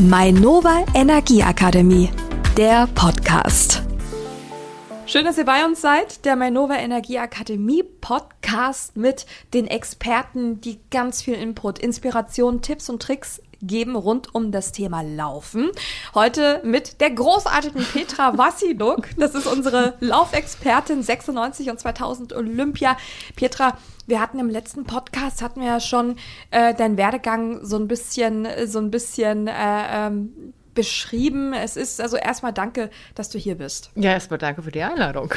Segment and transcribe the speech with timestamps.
[0.00, 2.08] Mainova Energieakademie,
[2.56, 3.82] der Podcast.
[5.06, 6.24] Schön, dass ihr bei uns seid.
[6.24, 13.42] Der Mainova Energieakademie Podcast mit den Experten, die ganz viel Input, Inspiration, Tipps und Tricks
[13.62, 15.70] geben rund um das Thema Laufen.
[16.14, 19.08] Heute mit der großartigen Petra Wassiluk.
[19.16, 22.96] Das ist unsere Laufexpertin 96 und 2000 Olympia.
[23.36, 26.16] Petra, wir hatten im letzten Podcast hatten wir ja schon
[26.50, 29.52] äh, deinen Werdegang so ein bisschen, so ein bisschen äh,
[30.06, 31.52] ähm, beschrieben.
[31.52, 33.90] Es ist also erstmal danke, dass du hier bist.
[33.94, 35.32] Ja, erstmal danke für die Einladung.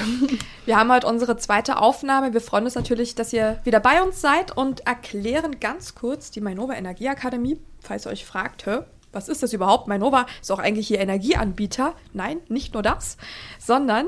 [0.65, 2.33] Wir haben heute unsere zweite Aufnahme.
[2.33, 6.41] Wir freuen uns natürlich, dass ihr wieder bei uns seid und erklären ganz kurz die
[6.41, 8.79] Mainova Energieakademie, falls ihr euch fragt, hä,
[9.11, 9.87] was ist das überhaupt?
[9.87, 11.95] Mainova ist auch eigentlich hier Energieanbieter.
[12.13, 13.17] Nein, nicht nur das,
[13.59, 14.07] sondern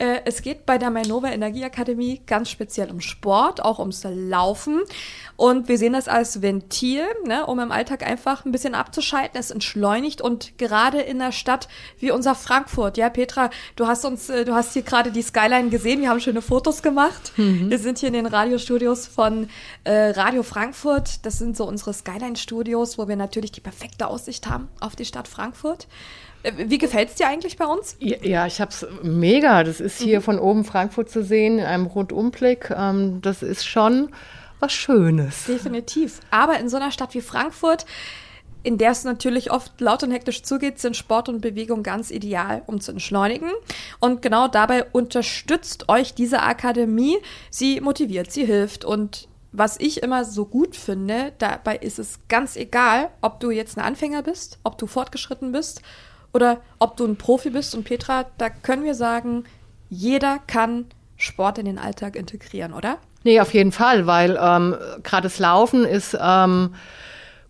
[0.00, 4.80] äh, es geht bei der Mainova Energieakademie ganz speziell um Sport, auch ums Laufen.
[5.36, 9.38] Und wir sehen das als Ventil, ne, um im Alltag einfach ein bisschen abzuschalten.
[9.38, 11.68] Es entschleunigt und gerade in einer Stadt
[11.98, 15.68] wie unser Frankfurt, ja, Petra, du hast uns, äh, du hast hier gerade die Skyline
[15.68, 16.00] gesehen.
[16.00, 17.32] Wir haben schöne Fotos gemacht.
[17.36, 17.68] Mhm.
[17.68, 19.50] Wir sind hier in den Radiostudios von
[19.84, 21.26] äh, Radio Frankfurt.
[21.26, 25.28] Das sind so unsere Skyline-Studios, wo wir natürlich die perfekte Aussicht haben auf die Stadt
[25.28, 25.88] Frankfurt.
[26.42, 27.96] Äh, wie gefällt es dir eigentlich bei uns?
[28.00, 29.64] Ja, ich habe es mega.
[29.64, 30.24] Das ist hier mhm.
[30.24, 32.70] von oben Frankfurt zu sehen, in einem Rundumblick.
[32.70, 34.10] Ähm, das ist schon
[34.58, 35.44] was Schönes.
[35.46, 36.20] Definitiv.
[36.30, 37.86] Aber in so einer Stadt wie Frankfurt,
[38.62, 42.62] in der es natürlich oft laut und hektisch zugeht, sind Sport und Bewegung ganz ideal,
[42.66, 43.50] um zu entschleunigen.
[44.00, 47.16] Und genau dabei unterstützt euch diese Akademie.
[47.48, 52.54] Sie motiviert, sie hilft und was ich immer so gut finde, dabei ist es ganz
[52.54, 55.82] egal, ob du jetzt ein Anfänger bist, ob du fortgeschritten bist
[56.32, 57.74] oder ob du ein Profi bist.
[57.74, 59.44] Und Petra, da können wir sagen,
[59.88, 60.86] jeder kann
[61.16, 62.98] Sport in den Alltag integrieren, oder?
[63.24, 66.74] Nee, auf jeden Fall, weil ähm, gerade das Laufen ist ähm,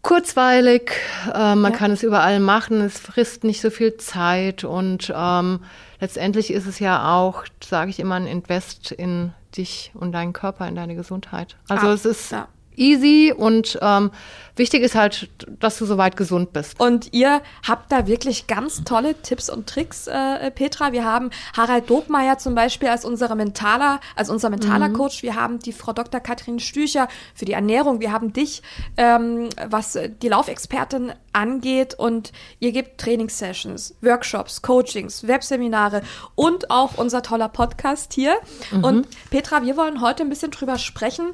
[0.03, 0.93] kurzweilig,
[1.33, 1.79] äh, man ja.
[1.79, 5.61] kann es überall machen, es frisst nicht so viel Zeit und ähm,
[6.01, 10.67] letztendlich ist es ja auch, sage ich immer, ein Invest in dich und deinen Körper,
[10.67, 11.57] in deine Gesundheit.
[11.69, 12.49] Also ah, es ist ja
[12.81, 14.11] easy und ähm,
[14.57, 15.29] wichtig ist halt,
[15.61, 16.81] dass du soweit gesund bist.
[16.81, 20.93] Und ihr habt da wirklich ganz tolle Tipps und Tricks, äh, Petra.
[20.93, 24.95] Wir haben Harald Dobmeier zum Beispiel als unser Mentaler, als unser mentaler mhm.
[24.95, 25.23] Coach.
[25.23, 26.21] Wir haben die Frau Dr.
[26.21, 28.01] Katrin Stücher für die Ernährung.
[28.01, 28.63] Wir haben dich,
[28.97, 36.03] ähm, was die Laufexpertin angeht und ihr gebt Trainingssessions, Workshops, Coachings, Webseminare
[36.35, 38.35] und auch unser toller Podcast hier.
[38.71, 38.85] Mhm.
[38.85, 41.33] Und Petra, wir wollen heute ein bisschen drüber sprechen,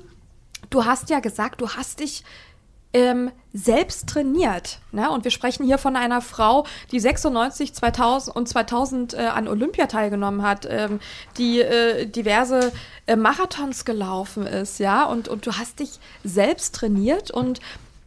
[0.70, 2.24] du hast ja gesagt, du hast dich
[2.92, 4.78] ähm, selbst trainiert.
[4.90, 5.10] Ne?
[5.10, 9.86] Und wir sprechen hier von einer Frau, die 96, 2000 und 2000 äh, an Olympia
[9.86, 11.00] teilgenommen hat, ähm,
[11.36, 12.72] die äh, diverse
[13.06, 15.04] äh, Marathons gelaufen ist, ja.
[15.04, 17.60] Und, und du hast dich selbst trainiert und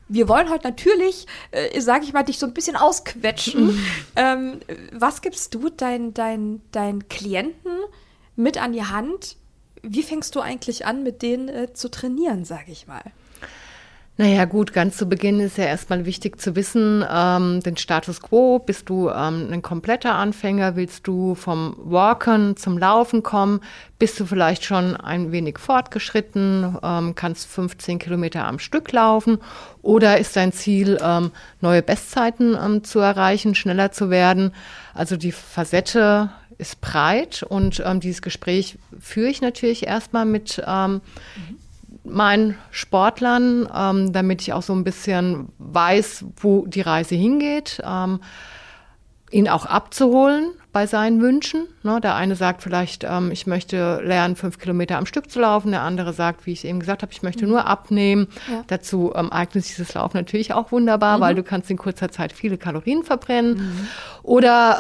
[0.08, 3.68] wir wollen heute natürlich, äh, sage ich mal, dich so ein bisschen ausquetschen.
[3.68, 3.86] Mhm.
[4.16, 4.60] Ähm,
[4.92, 7.72] was gibst du deinen dein, dein Klienten
[8.36, 9.38] mit an die Hand,
[9.82, 13.04] wie fängst du eigentlich an, mit denen äh, zu trainieren, sage ich mal?
[14.22, 18.60] Naja, gut, ganz zu Beginn ist ja erstmal wichtig zu wissen, ähm, den Status quo.
[18.60, 20.76] Bist du ähm, ein kompletter Anfänger?
[20.76, 23.62] Willst du vom Walken zum Laufen kommen?
[23.98, 26.78] Bist du vielleicht schon ein wenig fortgeschritten?
[26.84, 29.38] Ähm, kannst 15 Kilometer am Stück laufen?
[29.84, 34.52] Oder ist dein Ziel, ähm, neue Bestzeiten ähm, zu erreichen, schneller zu werden?
[34.94, 36.30] Also die Facette
[36.60, 41.02] ist breit und ähm, dieses Gespräch führe ich natürlich erstmal mit ähm,
[42.04, 48.20] meinen Sportlern, ähm, damit ich auch so ein bisschen weiß, wo die Reise hingeht, ähm,
[49.32, 51.68] ihn auch abzuholen bei seinen Wünschen.
[51.84, 55.72] Ne, der eine sagt vielleicht, ähm, ich möchte lernen, fünf Kilometer am Stück zu laufen.
[55.72, 57.52] Der andere sagt, wie ich eben gesagt habe, ich möchte mhm.
[57.52, 58.28] nur abnehmen.
[58.52, 58.64] Ja.
[58.68, 61.22] Dazu ähm, eignet sich das Laufen natürlich auch wunderbar, mhm.
[61.22, 63.56] weil du kannst in kurzer Zeit viele Kalorien verbrennen.
[63.56, 63.88] Mhm.
[64.24, 64.78] Oder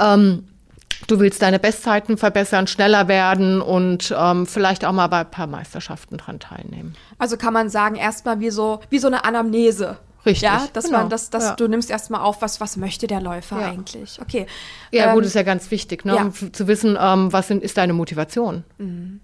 [1.07, 5.47] du willst deine Bestzeiten verbessern, schneller werden und ähm, vielleicht auch mal bei ein paar
[5.47, 6.95] Meisterschaften dran teilnehmen.
[7.17, 9.97] Also kann man sagen, erstmal wie so, wie so eine Anamnese.
[10.25, 10.43] Richtig.
[10.43, 10.99] Ja, dass genau.
[10.99, 11.55] man das, dass ja.
[11.55, 13.67] du nimmst erstmal auf, was, was möchte der Läufer ja.
[13.67, 14.19] eigentlich.
[14.21, 14.47] Okay.
[14.91, 16.15] Ja, ähm, gut, ist ja ganz wichtig, ne?
[16.15, 16.23] Ja.
[16.23, 18.63] Um zu wissen, ähm, was sind, ist deine Motivation.
[18.77, 19.21] Mhm.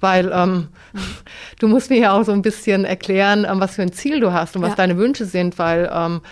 [0.00, 1.00] Weil ähm, mhm.
[1.60, 4.32] du musst mir ja auch so ein bisschen erklären, ähm, was für ein Ziel du
[4.32, 6.22] hast und was deine Wünsche sind, weil ähm,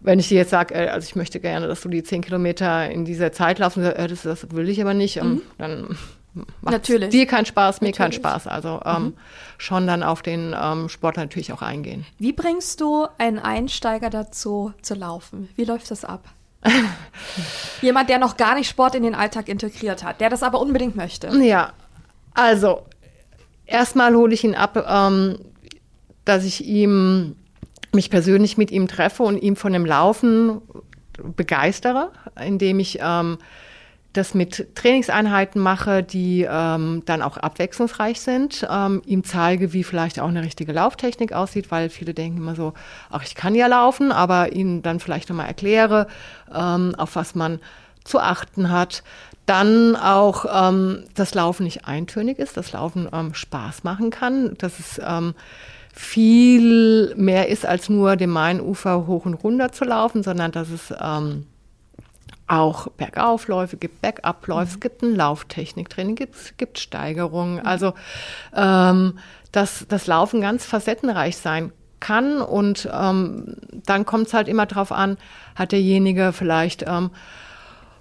[0.00, 2.90] wenn ich dir jetzt sage, äh, also ich möchte gerne, dass du die zehn Kilometer
[2.90, 5.42] in dieser Zeit laufst, äh, das, das will ich aber nicht, ähm, mhm.
[5.58, 5.98] dann
[6.60, 7.10] macht natürlich.
[7.10, 8.46] dir keinen Spaß, mir keinen Spaß.
[8.46, 9.14] Also ähm, mhm.
[9.56, 12.06] schon dann auf den ähm, Sportler natürlich auch eingehen.
[12.18, 15.48] Wie bringst du einen Einsteiger dazu zu laufen?
[15.56, 16.24] Wie läuft das ab?
[17.82, 20.96] Jemand, der noch gar nicht Sport in den Alltag integriert hat, der das aber unbedingt
[20.96, 21.28] möchte.
[21.38, 21.72] Ja,
[22.34, 22.86] also
[23.66, 25.38] erstmal hole ich ihn ab, ähm,
[26.24, 27.36] dass ich ihm
[27.92, 30.60] mich persönlich mit ihm treffe und ihm von dem Laufen
[31.36, 32.12] begeistere,
[32.44, 33.38] indem ich ähm,
[34.12, 40.18] das mit Trainingseinheiten mache, die ähm, dann auch abwechslungsreich sind, ähm, ihm zeige, wie vielleicht
[40.18, 42.72] auch eine richtige Lauftechnik aussieht, weil viele denken immer so,
[43.10, 46.08] ach, ich kann ja laufen, aber ihnen dann vielleicht nochmal erkläre,
[46.54, 47.60] ähm, auf was man
[48.04, 49.02] zu achten hat.
[49.44, 54.78] Dann auch ähm, das Laufen nicht eintönig ist, das Laufen ähm, Spaß machen kann, dass
[54.78, 55.00] es
[55.98, 60.94] viel mehr ist, als nur dem Mainufer hoch und runter zu laufen, sondern dass es
[61.00, 61.44] ähm,
[62.46, 64.74] auch Bergaufläufe gibt, Bergabläufe, mhm.
[64.74, 67.56] es gibt ein Lauftechniktraining, es gibt Steigerungen.
[67.56, 67.66] Mhm.
[67.66, 67.94] Also
[68.54, 69.18] ähm,
[69.50, 74.92] dass das Laufen ganz facettenreich sein kann und ähm, dann kommt es halt immer drauf
[74.92, 75.18] an,
[75.56, 77.10] hat derjenige vielleicht ähm,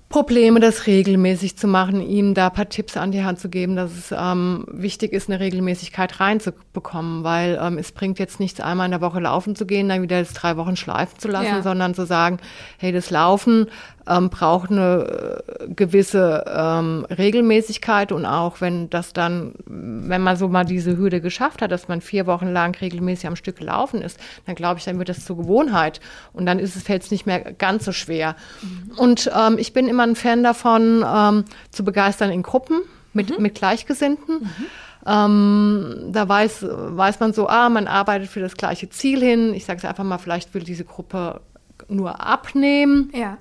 [0.10, 3.92] Probleme, das regelmäßig zu machen, ihm da paar Tipps an die Hand zu geben, dass
[3.92, 8.92] es ähm, wichtig ist, eine Regelmäßigkeit reinzubekommen, weil ähm, es bringt jetzt nichts, einmal in
[8.92, 11.62] der Woche laufen zu gehen, dann wieder das drei Wochen schleifen zu lassen, ja.
[11.62, 12.38] sondern zu sagen,
[12.78, 13.68] hey, das Laufen
[14.08, 20.48] ähm, braucht eine äh, gewisse ähm, Regelmäßigkeit und auch wenn das dann, wenn man so
[20.48, 24.20] mal diese Hürde geschafft hat, dass man vier Wochen lang regelmäßig am Stück gelaufen ist,
[24.46, 26.00] dann glaube ich, dann wird das zur Gewohnheit
[26.34, 28.36] und dann ist es fällt nicht mehr ganz so schwer.
[28.62, 28.98] Mhm.
[28.98, 32.82] Und ähm, ich bin immer ein Fan davon, ähm, zu begeistern in Gruppen
[33.14, 33.44] mit, mhm.
[33.44, 34.40] mit Gleichgesinnten.
[34.40, 34.66] Mhm.
[35.06, 39.54] Ähm, da weiß, weiß man so, ah, man arbeitet für das gleiche Ziel hin.
[39.54, 41.42] Ich sage es einfach mal, vielleicht will diese Gruppe
[41.88, 43.12] nur abnehmen.
[43.14, 43.38] Ja.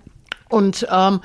[0.49, 1.21] Und ähm,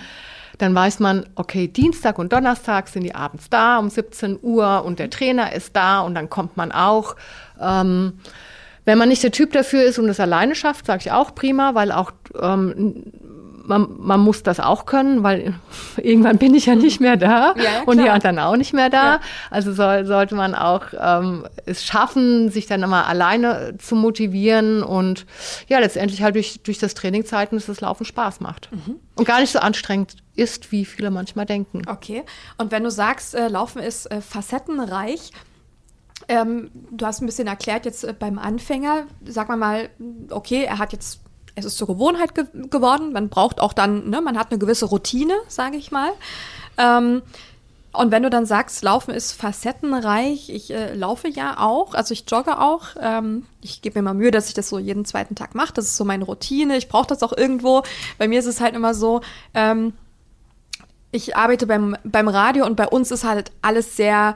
[0.57, 4.99] dann weiß man, okay, Dienstag und Donnerstag sind die abends da um 17 Uhr und
[4.99, 7.15] der Trainer ist da und dann kommt man auch.
[7.59, 8.19] Ähm,
[8.85, 11.75] wenn man nicht der Typ dafür ist und es alleine schafft, sage ich auch prima,
[11.75, 13.03] weil auch ähm,
[13.65, 15.53] man, man muss das auch können, weil
[15.97, 19.15] irgendwann bin ich ja nicht mehr da ja, und die anderen auch nicht mehr da.
[19.15, 19.21] Ja.
[19.49, 25.25] Also soll, sollte man auch ähm, es schaffen, sich dann immer alleine zu motivieren und
[25.67, 28.69] ja, letztendlich halt durch, durch das Trainingzeiten, dass das Laufen Spaß macht.
[28.71, 28.95] Mhm.
[29.15, 31.81] Und gar nicht so anstrengend ist, wie viele manchmal denken.
[31.87, 32.23] Okay.
[32.57, 35.31] Und wenn du sagst, äh, Laufen ist äh, facettenreich,
[36.27, 39.89] ähm, du hast ein bisschen erklärt jetzt äh, beim Anfänger, sag mal mal,
[40.29, 41.21] okay, er hat jetzt
[41.65, 43.13] es ist zur Gewohnheit ge geworden.
[43.13, 46.11] Man braucht auch dann, ne, man hat eine gewisse Routine, sage ich mal.
[46.77, 47.21] Ähm,
[47.93, 52.23] und wenn du dann sagst, Laufen ist facettenreich, ich äh, laufe ja auch, also ich
[52.27, 52.95] jogge auch.
[53.01, 55.73] Ähm, ich gebe mir mal Mühe, dass ich das so jeden zweiten Tag mache.
[55.73, 56.77] Das ist so meine Routine.
[56.77, 57.83] Ich brauche das auch irgendwo.
[58.17, 59.19] Bei mir ist es halt immer so,
[59.53, 59.93] ähm,
[61.11, 64.35] ich arbeite beim, beim Radio und bei uns ist halt alles sehr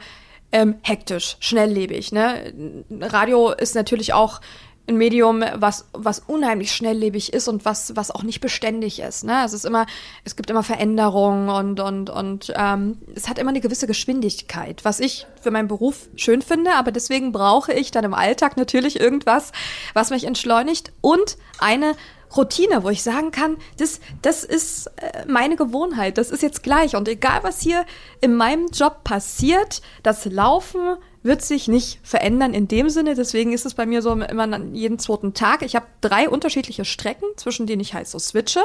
[0.52, 2.12] ähm, hektisch, schnelllebig.
[2.12, 2.84] Ne?
[3.02, 4.42] Radio ist natürlich auch
[4.88, 9.24] ein Medium, was, was unheimlich schnelllebig ist und was, was auch nicht beständig ist.
[9.24, 9.44] Ne?
[9.44, 9.86] Es ist immer,
[10.24, 15.00] es gibt immer Veränderungen und, und, und ähm, es hat immer eine gewisse Geschwindigkeit, was
[15.00, 19.52] ich für meinen Beruf schön finde, aber deswegen brauche ich dann im Alltag natürlich irgendwas,
[19.94, 21.96] was mich entschleunigt und eine
[22.36, 26.96] Routine, wo ich sagen kann, das, das ist äh, meine Gewohnheit, das ist jetzt gleich.
[26.96, 27.86] Und egal, was hier
[28.22, 33.16] in meinem Job passiert, das Laufen wird sich nicht verändern in dem Sinne.
[33.16, 35.64] Deswegen ist es bei mir so immer jeden zweiten Tag.
[35.64, 38.62] Ich habe drei unterschiedliche Strecken, zwischen denen ich halt so switche.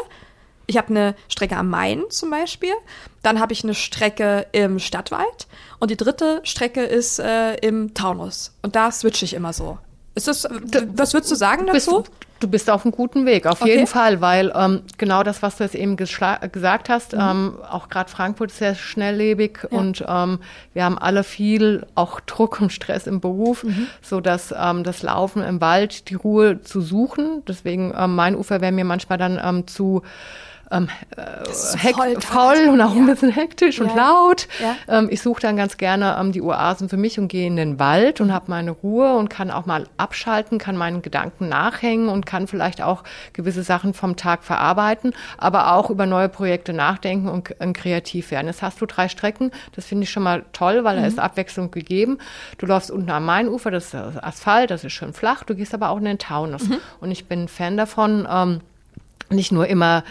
[0.66, 2.72] Ich habe eine Strecke am Main zum Beispiel,
[3.22, 5.48] dann habe ich eine Strecke im Stadtwald
[5.80, 8.54] und die dritte Strecke ist äh, im Taunus.
[8.62, 9.78] Und da switche ich immer so.
[10.14, 10.48] Ist das,
[10.94, 12.02] was würdest du sagen dazu?
[12.02, 13.70] Bist, Du bist auf einem guten Weg, auf okay.
[13.70, 17.20] jeden Fall, weil ähm, genau das, was du jetzt eben gesagt hast, mhm.
[17.20, 19.78] ähm, auch gerade Frankfurt ist sehr schnelllebig ja.
[19.78, 20.38] und ähm,
[20.72, 23.88] wir haben alle viel auch Druck und Stress im Beruf, mhm.
[24.00, 27.42] so dass ähm, das Laufen im Wald, die Ruhe zu suchen.
[27.46, 30.00] Deswegen ähm, mein Ufer wäre mir manchmal dann ähm, zu
[30.70, 31.44] ähm, äh,
[31.92, 33.00] voll, voll und auch ja.
[33.00, 33.84] ein bisschen hektisch ja.
[33.84, 34.48] und laut.
[34.60, 34.76] Ja.
[34.98, 37.78] Ähm, ich suche dann ganz gerne ähm, die Oasen für mich und gehe in den
[37.78, 42.24] Wald und habe meine Ruhe und kann auch mal abschalten, kann meinen Gedanken nachhängen und
[42.24, 47.50] kann vielleicht auch gewisse Sachen vom Tag verarbeiten, aber auch über neue Projekte nachdenken und,
[47.60, 48.46] und kreativ werden.
[48.46, 51.02] Jetzt hast du drei Strecken, das finde ich schon mal toll, weil mhm.
[51.02, 52.18] da ist Abwechslung gegeben.
[52.58, 55.90] Du läufst unten am Mainufer, das ist Asphalt, das ist schön flach, du gehst aber
[55.90, 56.68] auch in den Taunus.
[56.68, 56.78] Mhm.
[57.00, 58.60] Und ich bin Fan davon, ähm,
[59.30, 60.02] nicht nur immer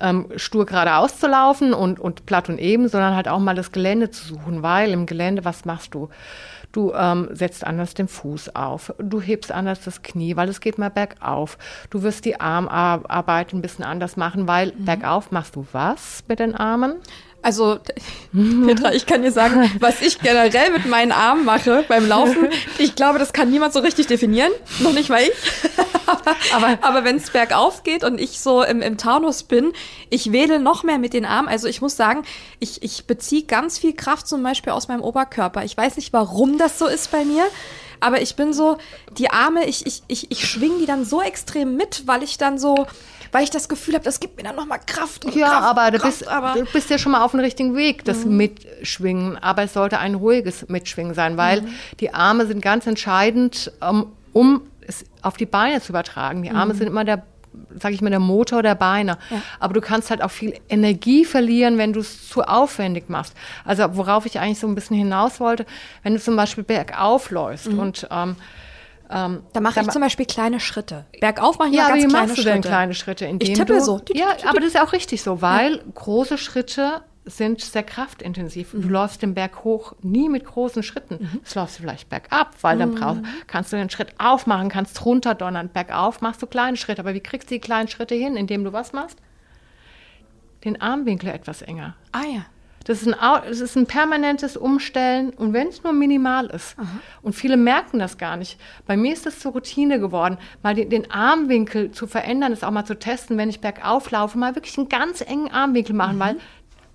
[0.00, 3.72] ähm, stur geradeaus zu laufen und, und platt und eben, sondern halt auch mal das
[3.72, 6.08] Gelände zu suchen, weil im Gelände, was machst du?
[6.72, 10.78] Du ähm, setzt anders den Fuß auf, du hebst anders das Knie, weil es geht
[10.78, 11.58] mal bergauf.
[11.90, 14.84] Du wirst die Armarbeit ein bisschen anders machen, weil mhm.
[14.84, 16.94] bergauf machst du was mit den Armen?
[17.42, 17.78] Also,
[18.66, 22.94] Petra, ich kann dir sagen, was ich generell mit meinen Armen mache beim Laufen, ich
[22.94, 24.52] glaube, das kann niemand so richtig definieren.
[24.80, 25.32] Noch nicht mal ich.
[26.52, 29.72] aber aber wenn es bergauf geht und ich so im, im Taunus bin,
[30.10, 31.48] ich wähle noch mehr mit den Armen.
[31.48, 32.22] Also ich muss sagen,
[32.58, 35.64] ich, ich beziehe ganz viel Kraft zum Beispiel aus meinem Oberkörper.
[35.64, 37.44] Ich weiß nicht, warum das so ist bei mir.
[38.00, 38.78] Aber ich bin so,
[39.18, 42.58] die Arme, ich, ich, ich, ich schwing die dann so extrem mit, weil ich dann
[42.58, 42.86] so,
[43.32, 45.24] weil ich das Gefühl habe, das gibt mir dann nochmal Kraft.
[45.24, 47.40] Und ja, Kraft, aber, du, Kraft, bist, aber du bist ja schon mal auf dem
[47.40, 48.36] richtigen Weg, das Mhm.
[48.36, 49.38] Mitschwingen.
[49.38, 51.68] Aber es sollte ein ruhiges Mitschwingen sein, weil Mhm.
[52.00, 56.42] die Arme sind ganz entscheidend, ähm, um es auf die Beine zu übertragen.
[56.42, 56.56] Die Mhm.
[56.56, 57.22] Arme sind immer der
[57.80, 59.18] sag ich mal, der Motor der Beine.
[59.58, 63.34] Aber du kannst halt auch viel Energie verlieren, wenn du es zu aufwendig machst.
[63.64, 65.66] Also worauf ich eigentlich so ein bisschen hinaus wollte,
[66.02, 67.78] wenn du zum Beispiel bergauf läufst Mhm.
[67.78, 68.36] und ähm,
[69.12, 71.04] ähm, da mache ich zum Beispiel kleine Schritte.
[71.20, 72.52] Bergauf mache ich ja, mal aber ganz wie kleine machst du Schritte.
[72.54, 73.24] denn kleine Schritte?
[73.26, 74.00] Indem Ich tippe du, so.
[74.14, 78.72] Ja, aber das ist auch richtig so, weil große Schritte sind sehr kraftintensiv.
[78.74, 78.82] Mhm.
[78.82, 81.40] Du läufst den Berg hoch nie mit großen Schritten.
[81.44, 82.94] Das läufst du vielleicht bergab, weil dann Mhm.
[82.94, 85.68] brauchst, kannst du den Schritt aufmachen, kannst runterdonnern.
[85.68, 87.02] Bergauf machst du kleine Schritte.
[87.02, 89.18] Aber wie kriegst du die kleinen Schritte hin, indem du was machst?
[90.64, 91.94] Den Armwinkel etwas enger.
[92.12, 92.44] Ah ja.
[92.84, 96.76] Das ist, ein, das ist ein permanentes Umstellen und wenn es nur minimal ist.
[97.20, 98.58] Und viele merken das gar nicht.
[98.86, 102.70] Bei mir ist das zur Routine geworden, mal den, den Armwinkel zu verändern, das auch
[102.70, 106.36] mal zu testen, wenn ich bergauf laufe, mal wirklich einen ganz engen Armwinkel machen, weil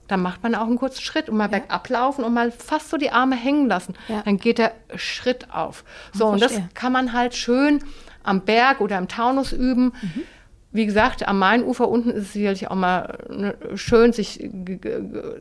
[0.08, 2.98] dann macht man auch einen kurzen Schritt und mal bergab laufen und mal fast so
[2.98, 3.96] die Arme hängen lassen.
[4.08, 4.22] Ja.
[4.24, 5.84] Dann geht der Schritt auf.
[6.14, 7.84] So, und das kann man halt schön
[8.24, 9.94] am Berg oder im Taunus üben.
[10.02, 10.24] Mhm.
[10.75, 14.48] Wie gesagt, am Mainufer unten ist es sicherlich auch mal ne, schön, sich,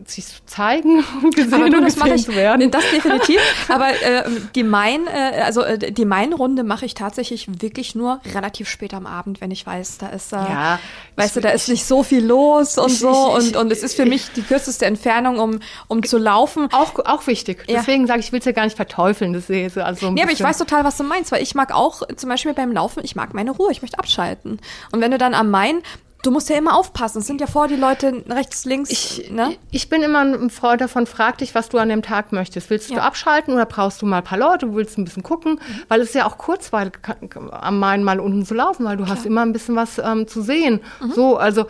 [0.06, 2.70] sich zu zeigen und gesehen Aber du, und gesehen ich, zu werden.
[2.70, 3.40] das definitiv.
[3.68, 4.24] Aber äh,
[4.54, 9.06] die Main, äh, also äh, die Main-Runde mache ich tatsächlich wirklich nur relativ spät am
[9.06, 10.78] Abend, wenn ich weiß, da ist, äh, Ja,
[11.16, 13.82] weißt du, da ist nicht so viel los und ich- so ich- und und es
[13.82, 16.68] ist für mich die kürzeste Entfernung, um um zu laufen.
[16.72, 17.64] Auch, auch wichtig.
[17.66, 17.78] Ja.
[17.80, 19.32] Deswegen sage ich, ich will es ja gar nicht verteufeln.
[19.32, 21.32] Das sehe ich so also so ein Nee, aber ich weiß total, was du meinst,
[21.32, 24.60] weil ich mag auch zum Beispiel beim Laufen, ich mag meine Ruhe, ich möchte abschalten.
[24.92, 25.82] Und wenn du dann am Main,
[26.22, 29.56] du musst ja immer aufpassen, es sind ja vor die Leute rechts, links, Ich, ne?
[29.70, 32.70] ich bin immer ein Freund davon, frag dich, was du an dem Tag möchtest.
[32.70, 33.02] Willst du Ja.
[33.02, 35.60] abschalten oder brauchst du mal ein paar Leute, du willst ein bisschen gucken?
[35.88, 39.26] Weil es ja auch kurzweilig, kann- am Main mal unten zu laufen, weil du hast
[39.26, 40.80] immer ein bisschen was ähm, zu sehen.
[41.14, 41.66] So, also äh,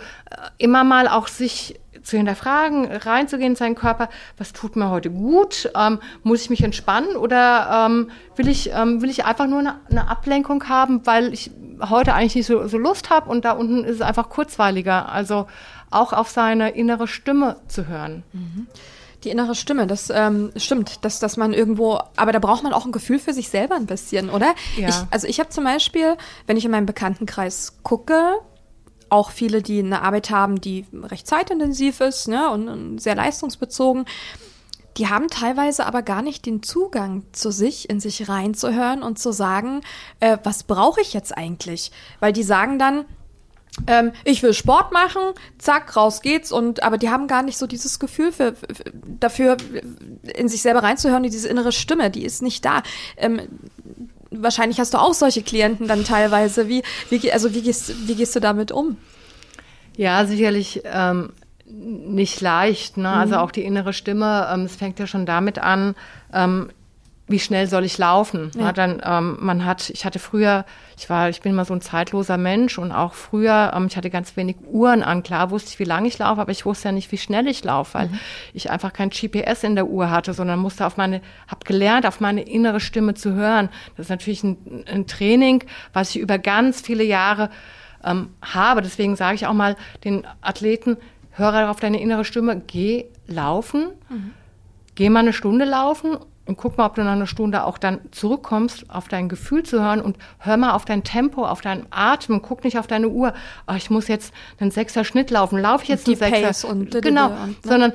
[0.58, 4.08] immer mal auch sich zu hinterfragen, reinzugehen in seinen Körper,
[4.38, 5.70] was tut mir heute gut?
[5.76, 9.80] Ähm, muss ich mich entspannen oder ähm, will, ich, ähm, will ich einfach nur eine,
[9.90, 11.50] eine Ablenkung haben, weil ich
[11.88, 15.10] heute eigentlich nicht so, so Lust habe und da unten ist es einfach kurzweiliger.
[15.10, 15.46] Also
[15.90, 18.24] auch auf seine innere Stimme zu hören.
[19.22, 22.84] Die innere Stimme, das ähm, stimmt, dass, dass man irgendwo, aber da braucht man auch
[22.84, 24.54] ein Gefühl für sich selber ein bisschen, oder?
[24.76, 24.88] Ja.
[24.88, 28.38] Ich, also ich habe zum Beispiel, wenn ich in meinem Bekanntenkreis gucke,
[29.08, 34.06] auch viele, die eine Arbeit haben, die recht zeitintensiv ist ne, und, und sehr leistungsbezogen,
[34.96, 39.32] die haben teilweise aber gar nicht den Zugang zu sich, in sich reinzuhören und zu
[39.32, 39.80] sagen,
[40.20, 41.90] äh, was brauche ich jetzt eigentlich?
[42.20, 43.04] Weil die sagen dann,
[43.88, 45.20] ähm, ich will Sport machen,
[45.58, 48.84] zack, raus geht's und aber die haben gar nicht so dieses Gefühl für, für
[49.18, 49.56] dafür
[50.36, 52.82] in sich selber reinzuhören, diese innere Stimme, die ist nicht da.
[53.16, 53.40] Ähm,
[54.42, 56.68] wahrscheinlich hast du auch solche Klienten dann teilweise.
[56.68, 58.96] Wie, wie also wie gehst wie gehst du damit um?
[59.96, 61.32] Ja, sicherlich ähm,
[61.66, 62.96] nicht leicht.
[62.96, 63.08] Ne?
[63.08, 65.94] Also auch die innere Stimme, ähm, es fängt ja schon damit an,
[66.32, 66.70] ähm,
[67.26, 68.50] wie schnell soll ich laufen?
[68.54, 68.72] Ja.
[68.72, 70.66] Dann, ähm, man hat, ich hatte früher,
[70.98, 74.10] ich war, ich bin immer so ein zeitloser Mensch und auch früher, ähm, ich hatte
[74.10, 75.22] ganz wenig Uhren an.
[75.22, 77.64] Klar wusste ich, wie lange ich laufe, aber ich wusste ja nicht, wie schnell ich
[77.64, 78.10] laufe, weil
[78.52, 82.20] ich einfach kein GPS in der Uhr hatte, sondern musste auf meine, habe gelernt, auf
[82.20, 83.70] meine innere Stimme zu hören.
[83.96, 85.64] Das ist natürlich ein, ein Training,
[85.94, 87.48] was ich über ganz viele Jahre
[88.04, 88.82] ähm, habe.
[88.82, 90.98] Deswegen sage ich auch mal den Athleten,
[91.30, 93.86] höre auf deine innere Stimme, geh laufen,
[94.94, 98.00] geh mal eine Stunde laufen und guck mal, ob du nach einer Stunde auch dann
[98.10, 102.42] zurückkommst, auf dein Gefühl zu hören und hör mal auf dein Tempo, auf deinen Atem,
[102.42, 103.32] guck nicht auf deine Uhr.
[103.66, 106.68] Oh, ich muss jetzt einen Sechser Schnitt laufen, laufe ich jetzt einen Sechser?
[106.68, 107.54] Und genau, und, ne?
[107.62, 107.92] sondern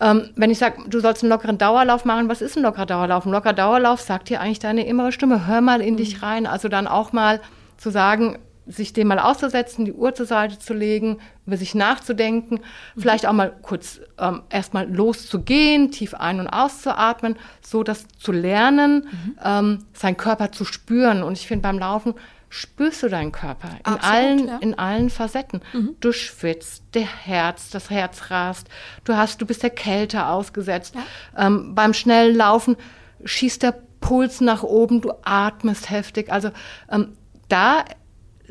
[0.00, 3.26] ähm, wenn ich sage, du sollst einen lockeren Dauerlauf machen, was ist ein lockerer Dauerlauf?
[3.26, 5.98] Ein lockerer Dauerlauf sagt dir eigentlich deine innere Stimme, hör mal in Mhm.
[5.98, 6.46] dich rein.
[6.46, 7.40] Also dann auch mal
[7.76, 12.60] zu sagen, sich dem mal auszusetzen, die Uhr zur Seite zu legen, über sich nachzudenken,
[12.96, 19.08] vielleicht auch mal kurz ähm, erstmal loszugehen, tief ein- und auszuatmen, so das zu lernen,
[19.44, 21.22] ähm, seinen Körper zu spüren.
[21.22, 22.14] Und ich finde, beim Laufen
[22.48, 24.58] spürst du deinen Körper in Absolut, allen, ja.
[24.58, 25.62] in allen Facetten.
[26.00, 28.68] Du schwitzt, der Herz, das Herz rast,
[29.04, 30.94] du hast, du bist der Kälte ausgesetzt.
[31.36, 32.76] Ähm, beim schnellen Laufen
[33.24, 36.32] schießt der Puls nach oben, du atmest heftig.
[36.32, 36.50] Also
[36.90, 37.16] ähm,
[37.48, 37.84] da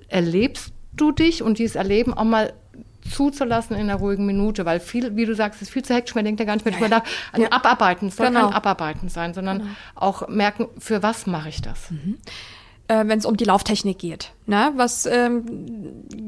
[0.09, 2.53] erlebst du dich und dieses Erleben auch mal
[3.09, 6.25] zuzulassen in einer ruhigen Minute, weil viel, wie du sagst, ist viel zu hektisch, man
[6.25, 7.03] denkt ja gar nicht mehr drüber nach.
[7.31, 8.45] Ein Abarbeiten, es soll Genau.
[8.47, 11.89] kein Abarbeiten sein, sondern auch merken, für was mache ich das?
[12.87, 14.31] äh, wenn es um die Lauftechnik geht.
[14.47, 14.71] Ne?
[14.75, 15.45] Was, ähm,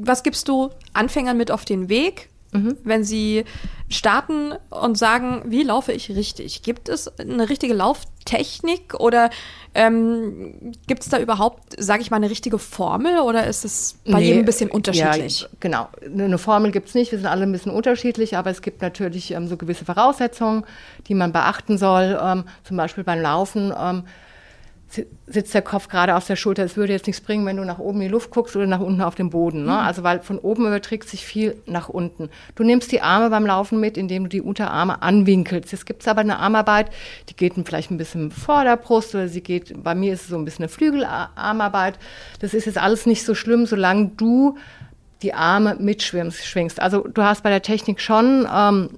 [0.00, 2.30] was gibst du Anfängern mit auf den Weg?
[2.52, 2.76] Mhm.
[2.84, 3.44] wenn Sie
[3.88, 6.62] starten und sagen, wie laufe ich richtig?
[6.62, 9.30] Gibt es eine richtige Lauftechnik oder
[9.74, 14.20] ähm, gibt es da überhaupt, sage ich mal, eine richtige Formel oder ist es bei
[14.20, 15.42] nee, jedem ein bisschen unterschiedlich?
[15.42, 18.62] Ja, genau, eine Formel gibt es nicht, wir sind alle ein bisschen unterschiedlich, aber es
[18.62, 20.64] gibt natürlich ähm, so gewisse Voraussetzungen,
[21.08, 24.04] die man beachten soll, ähm, zum Beispiel beim Laufen ähm,
[25.26, 26.64] sitzt der Kopf gerade auf der Schulter.
[26.64, 28.80] Es würde jetzt nichts bringen, wenn du nach oben in die Luft guckst oder nach
[28.80, 29.64] unten auf den Boden.
[29.64, 29.72] Ne?
[29.72, 29.78] Mhm.
[29.78, 32.28] Also weil von oben überträgt sich viel nach unten.
[32.54, 35.72] Du nimmst die Arme beim Laufen mit, indem du die Unterarme anwinkelst.
[35.72, 36.90] Jetzt gibt es aber eine Armarbeit,
[37.28, 40.28] die geht vielleicht ein bisschen vor der Brust oder sie geht, bei mir ist es
[40.28, 41.98] so ein bisschen eine Flügelarmarbeit.
[42.40, 44.56] Das ist jetzt alles nicht so schlimm, solange du
[45.22, 46.80] die Arme mitschwingst.
[46.80, 48.90] Also du hast bei der Technik schon ähm,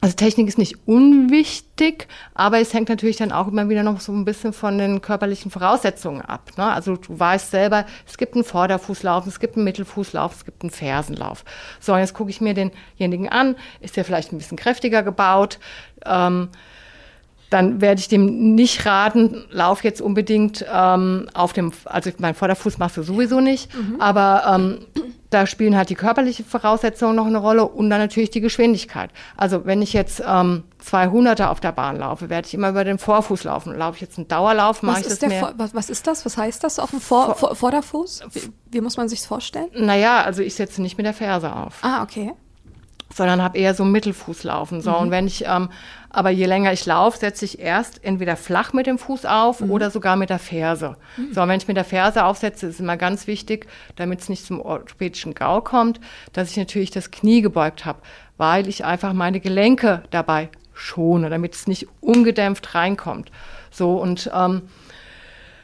[0.00, 4.12] also Technik ist nicht unwichtig, aber es hängt natürlich dann auch immer wieder noch so
[4.12, 6.50] ein bisschen von den körperlichen Voraussetzungen ab.
[6.56, 6.64] Ne?
[6.64, 10.70] Also du weißt selber, es gibt einen Vorderfußlauf, es gibt einen Mittelfußlauf, es gibt einen
[10.70, 11.44] Fersenlauf.
[11.80, 15.58] So, und jetzt gucke ich mir denjenigen an, ist der vielleicht ein bisschen kräftiger gebaut,
[16.06, 16.48] ähm,
[17.50, 22.78] dann werde ich dem nicht raten, lauf jetzt unbedingt ähm, auf dem, also mein Vorderfuß
[22.78, 24.00] machst du sowieso nicht, mhm.
[24.00, 24.78] aber ähm,
[25.30, 29.10] da spielen halt die körperlichen Voraussetzungen noch eine Rolle und dann natürlich die Geschwindigkeit.
[29.36, 32.98] Also wenn ich jetzt ähm, 200er auf der Bahn laufe, werde ich immer über den
[32.98, 33.76] Vorfuß laufen.
[33.76, 35.52] Laufe ich jetzt einen Dauerlauf, mache ich das mehr.
[35.56, 36.24] Was, was, ist das?
[36.24, 38.22] Was heißt das auf dem Vor, Vor Vorderfuß?
[38.32, 39.68] Wie, wie muss man sich vorstellen?
[39.74, 41.78] Naja, also ich setze nicht mit der Ferse auf.
[41.82, 42.32] Ah, okay
[43.18, 44.80] sondern habe eher so Mittelfuß laufen.
[44.80, 44.96] So, mhm.
[44.96, 45.68] und wenn ich, ähm,
[46.08, 49.70] aber je länger ich laufe, setze ich erst entweder flach mit dem Fuß auf mhm.
[49.70, 50.96] oder sogar mit der Ferse.
[51.16, 51.34] Mhm.
[51.34, 54.46] So, und wenn ich mit der Ferse aufsetze, ist immer ganz wichtig, damit es nicht
[54.46, 56.00] zum orthopädischen Gau kommt,
[56.32, 57.98] dass ich natürlich das Knie gebeugt habe,
[58.38, 63.30] weil ich einfach meine Gelenke dabei schone, damit es nicht ungedämpft reinkommt.
[63.70, 64.62] So, und ähm,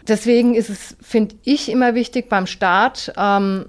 [0.08, 3.66] deswegen ist es, finde ich, immer wichtig beim Start, ähm,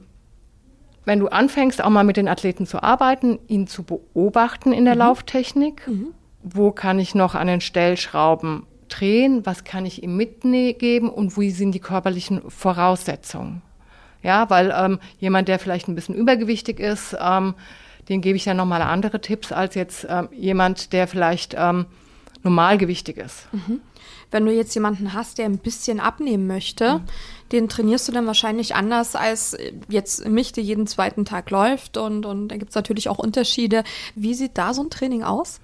[1.05, 4.95] wenn du anfängst, auch mal mit den Athleten zu arbeiten, ihn zu beobachten in der
[4.95, 5.00] mhm.
[5.00, 6.07] Lauftechnik, mhm.
[6.43, 11.51] wo kann ich noch an den Stellschrauben drehen, was kann ich ihm mitgeben und wie
[11.51, 13.62] sind die körperlichen Voraussetzungen.
[14.21, 17.53] Ja, weil ähm, jemand, der vielleicht ein bisschen übergewichtig ist, ähm,
[18.09, 21.86] den gebe ich dann nochmal andere Tipps als jetzt ähm, jemand, der vielleicht ähm,
[22.43, 23.47] normalgewichtig ist.
[23.51, 23.82] Mhm.
[24.36, 27.04] Wenn du jetzt jemanden hast, der ein bisschen abnehmen möchte, mhm
[27.52, 29.56] den trainierst du dann wahrscheinlich anders als
[29.88, 31.98] jetzt mich, der jeden zweiten Tag läuft.
[31.98, 33.84] Und, und da gibt es natürlich auch Unterschiede.
[34.15, 35.60] Wie sieht da so ein Training aus?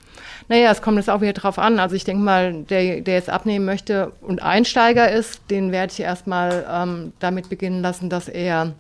[0.47, 1.79] Naja, es kommt jetzt auch wieder drauf an.
[1.79, 5.99] Also ich denke mal, der, der jetzt abnehmen möchte und Einsteiger ist, den werde ich
[5.99, 8.73] erstmal ähm, damit beginnen lassen, dass er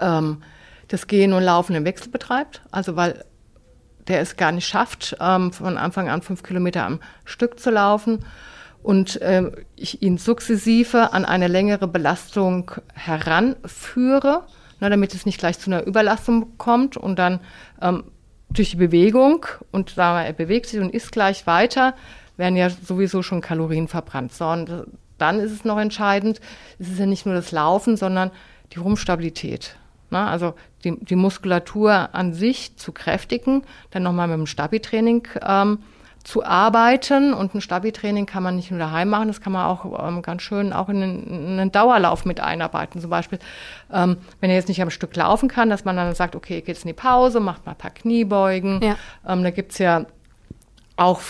[0.00, 0.42] ähm,
[0.88, 2.62] das Gehen und Laufen im Wechsel betreibt.
[2.70, 3.24] Also weil
[4.08, 8.24] der es gar nicht schafft, ähm, von Anfang an fünf Kilometer am Stück zu laufen
[8.82, 14.44] und äh, ich ihn sukzessive an eine längere Belastung heranführe,
[14.80, 17.40] ne, damit es nicht gleich zu einer Überlastung kommt und dann
[17.80, 18.04] ähm,
[18.50, 21.94] durch die Bewegung und sagen wir, er bewegt sich und isst gleich weiter,
[22.36, 24.34] werden ja sowieso schon Kalorien verbrannt.
[24.34, 24.86] So, und
[25.18, 26.40] dann ist es noch entscheidend,
[26.78, 28.30] es ist ja nicht nur das Laufen, sondern
[28.72, 29.76] die Rumpfstabilität.
[30.10, 30.18] Ne?
[30.18, 35.78] Also die, die Muskulatur an sich zu kräftigen, dann nochmal mit dem Stabi-Training ähm,
[36.24, 37.34] zu arbeiten.
[37.34, 40.42] Und ein Stabi-Training kann man nicht nur daheim machen, das kann man auch ähm, ganz
[40.42, 43.00] schön auch in einen, in einen, Dauerlauf mit einarbeiten.
[43.00, 43.38] Zum Beispiel,
[43.92, 46.82] ähm, wenn er jetzt nicht am Stück laufen kann, dass man dann sagt, okay, geht's
[46.82, 48.80] in die Pause, macht mal ein paar Kniebeugen.
[48.82, 48.96] Ja.
[49.26, 50.06] Ähm, da gibt's ja
[50.96, 51.20] auch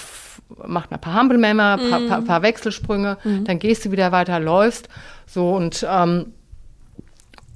[0.66, 2.08] macht mal ein paar Hampelmänner, ein paar, mm.
[2.08, 3.44] paar, paar, Wechselsprünge, mm.
[3.44, 4.90] dann gehst du wieder weiter, läufst.
[5.26, 6.34] So und ähm,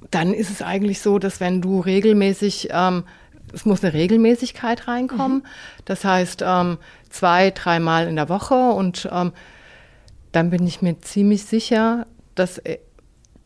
[0.09, 3.03] dann ist es eigentlich so, dass wenn du regelmäßig ähm,
[3.53, 5.39] es muss eine Regelmäßigkeit reinkommen.
[5.39, 5.43] Mhm.
[5.85, 6.77] Das heißt, ähm,
[7.09, 9.33] zwei, dreimal in der Woche und ähm,
[10.31, 12.79] dann bin ich mir ziemlich sicher, dass äh,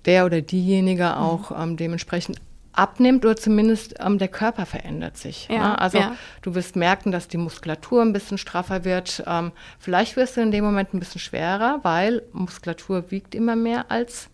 [0.05, 1.11] der oder diejenige mhm.
[1.11, 2.39] auch ähm, dementsprechend
[2.73, 5.47] abnimmt oder zumindest ähm, der Körper verändert sich.
[5.49, 5.79] Ja, ne?
[5.79, 6.15] Also ja.
[6.41, 9.23] du wirst merken, dass die Muskulatur ein bisschen straffer wird.
[9.27, 13.91] Ähm, vielleicht wirst du in dem Moment ein bisschen schwerer, weil Muskulatur wiegt immer mehr
[13.91, 14.29] als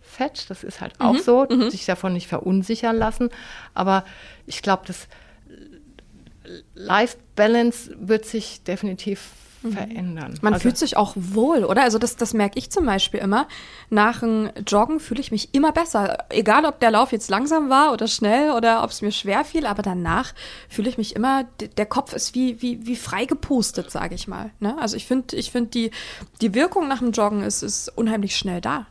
[0.00, 0.48] Fett.
[0.50, 1.70] Das ist halt auch mhm, so, mhm.
[1.70, 3.30] sich davon nicht verunsichern lassen.
[3.74, 4.04] Aber
[4.46, 5.08] ich glaube, das
[6.74, 9.30] Life Balance wird sich definitiv
[9.62, 9.72] mhm.
[9.72, 10.38] verändern.
[10.42, 11.82] Man also, fühlt sich auch wohl, oder?
[11.82, 13.46] Also das, das merke ich zum Beispiel immer.
[13.88, 16.24] Nach dem Joggen fühle ich mich immer besser.
[16.30, 19.66] Egal, ob der Lauf jetzt langsam war oder schnell oder ob es mir schwer fiel,
[19.66, 20.32] aber danach
[20.68, 21.44] fühle ich mich immer,
[21.76, 24.50] der Kopf ist wie, wie, wie frei gepustet, sage ich mal.
[24.60, 24.76] Ne?
[24.78, 25.90] Also ich finde, ich finde die,
[26.40, 28.86] die Wirkung nach dem Joggen ist, ist unheimlich schnell da.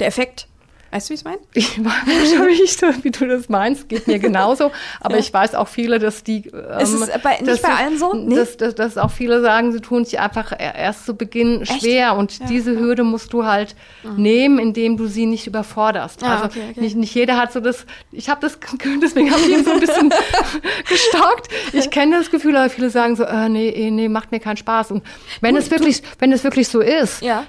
[0.00, 0.48] Der Effekt.
[0.90, 1.38] Weißt du, wie ich es meine?
[1.54, 4.70] Ich weiß schon nicht, wie du das meinst, geht mir genauso.
[5.00, 5.20] Aber ja.
[5.20, 6.46] ich weiß auch viele, dass die.
[6.48, 8.14] Ähm, ist es bei, nicht bei allen so?
[8.14, 8.36] Nee.
[8.36, 11.80] Dass, dass, dass auch viele sagen, sie tun sich einfach erst zu Beginn Echt?
[11.80, 12.16] schwer.
[12.16, 12.80] Und ja, diese ja.
[12.80, 14.22] Hürde musst du halt mhm.
[14.22, 16.22] nehmen, indem du sie nicht überforderst.
[16.22, 16.80] Ah, also okay, okay.
[16.80, 17.84] Nicht, nicht jeder hat so das.
[18.12, 18.58] Ich habe das,
[19.02, 20.10] deswegen habe ich ihn so ein bisschen
[20.88, 21.48] gestockt.
[21.72, 24.56] Ich kenne das Gefühl, aber viele sagen so, äh, nee, eh, nee, macht mir keinen
[24.56, 24.92] Spaß.
[24.92, 25.02] Und
[25.40, 27.44] wenn du, es wirklich, du, wenn es wirklich so ist, ja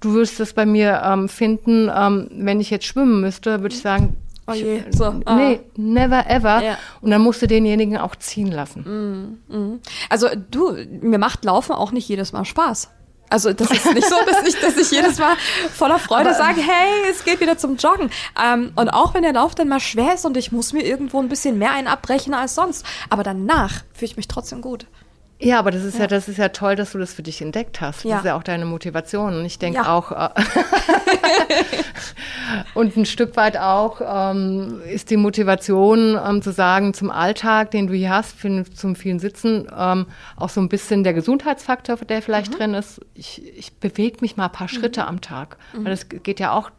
[0.00, 3.82] du wirst es bei mir ähm, finden, ähm, wenn ich jetzt schwimmen müsste, würde ich
[3.82, 4.16] sagen,
[4.48, 5.06] Oh je, so.
[5.24, 5.34] Ah.
[5.34, 6.62] Nee, never ever.
[6.62, 6.78] Ja.
[7.00, 9.40] Und dann musst du denjenigen auch ziehen lassen.
[9.48, 9.80] Mm, mm.
[10.08, 12.90] Also du, mir macht Laufen auch nicht jedes Mal Spaß.
[13.28, 15.34] Also das ist nicht so, dass ich, dass ich jedes Mal
[15.74, 18.10] voller Freude Aber, sage, hey, es geht wieder zum Joggen.
[18.40, 21.20] Ähm, und auch wenn der Lauf dann mal schwer ist und ich muss mir irgendwo
[21.20, 22.86] ein bisschen mehr ein abbrechen als sonst.
[23.10, 24.86] Aber danach fühle ich mich trotzdem gut.
[25.38, 26.02] Ja, aber das ist ja.
[26.02, 26.06] ja.
[26.06, 28.04] das ist ja toll, dass du das für dich entdeckt hast.
[28.04, 28.10] Ja.
[28.10, 29.36] Das ist ja auch deine Motivation.
[29.36, 29.94] Und ich denke ja.
[29.94, 30.30] auch, äh,
[32.74, 37.86] und ein Stück weit auch ähm, ist die Motivation ähm, zu sagen, zum Alltag, den
[37.86, 42.22] du hier hast, für, zum vielen Sitzen, ähm, auch so ein bisschen der Gesundheitsfaktor, der
[42.22, 42.56] vielleicht mhm.
[42.56, 43.00] drin ist.
[43.14, 45.08] Ich, ich bewege mich mal ein paar Schritte mhm.
[45.08, 45.58] am Tag.
[45.74, 45.84] Mhm.
[45.84, 46.70] Weil das geht ja auch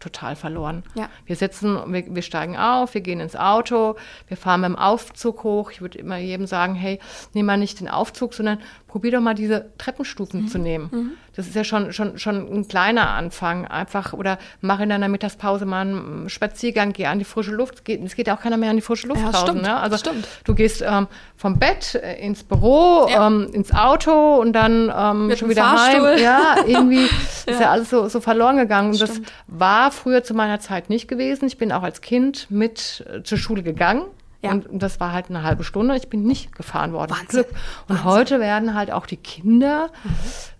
[0.00, 0.82] total verloren.
[0.94, 1.08] Ja.
[1.26, 5.44] Wir sitzen, wir, wir steigen auf, wir gehen ins Auto, wir fahren mit dem Aufzug
[5.44, 5.70] hoch.
[5.70, 6.98] Ich würde immer jedem sagen, hey,
[7.34, 8.58] nimm mal nicht den Aufzug, sondern
[8.88, 10.48] probier doch mal diese Treppenstufen mhm.
[10.48, 10.88] zu nehmen.
[10.90, 11.12] Mhm.
[11.40, 13.66] Das ist ja schon, schon, schon ein kleiner Anfang.
[13.66, 17.76] Einfach, oder mach in deiner Mittagspause mal einen Spaziergang, geh an die frische Luft.
[17.76, 19.48] Es geht, es geht ja auch keiner mehr an die frische Luft ja, draußen.
[19.48, 19.74] Stimmt, ne?
[19.74, 20.28] Also stimmt.
[20.44, 23.26] du gehst ähm, vom Bett äh, ins Büro, ja.
[23.26, 26.08] ähm, ins Auto und dann ähm, schon wieder Fahrstuhl.
[26.08, 26.18] heim.
[26.20, 27.04] Ja, irgendwie
[27.46, 27.52] ja.
[27.52, 28.90] ist ja alles so, so verloren gegangen.
[28.90, 31.46] Und das war früher zu meiner Zeit nicht gewesen.
[31.46, 34.02] Ich bin auch als Kind mit äh, zur Schule gegangen.
[34.42, 34.52] Ja.
[34.52, 35.96] Und das war halt eine halbe Stunde.
[35.96, 37.10] Ich bin nicht gefahren worden.
[37.10, 37.28] Wahnsinn.
[37.28, 37.48] Glück.
[37.88, 38.04] Und Wahnsinn.
[38.04, 40.10] heute werden halt auch die Kinder, mhm.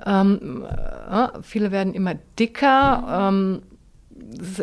[0.06, 0.66] ähm,
[1.10, 3.30] äh, viele werden immer dicker.
[3.30, 3.36] Mhm.
[3.38, 3.62] Ähm,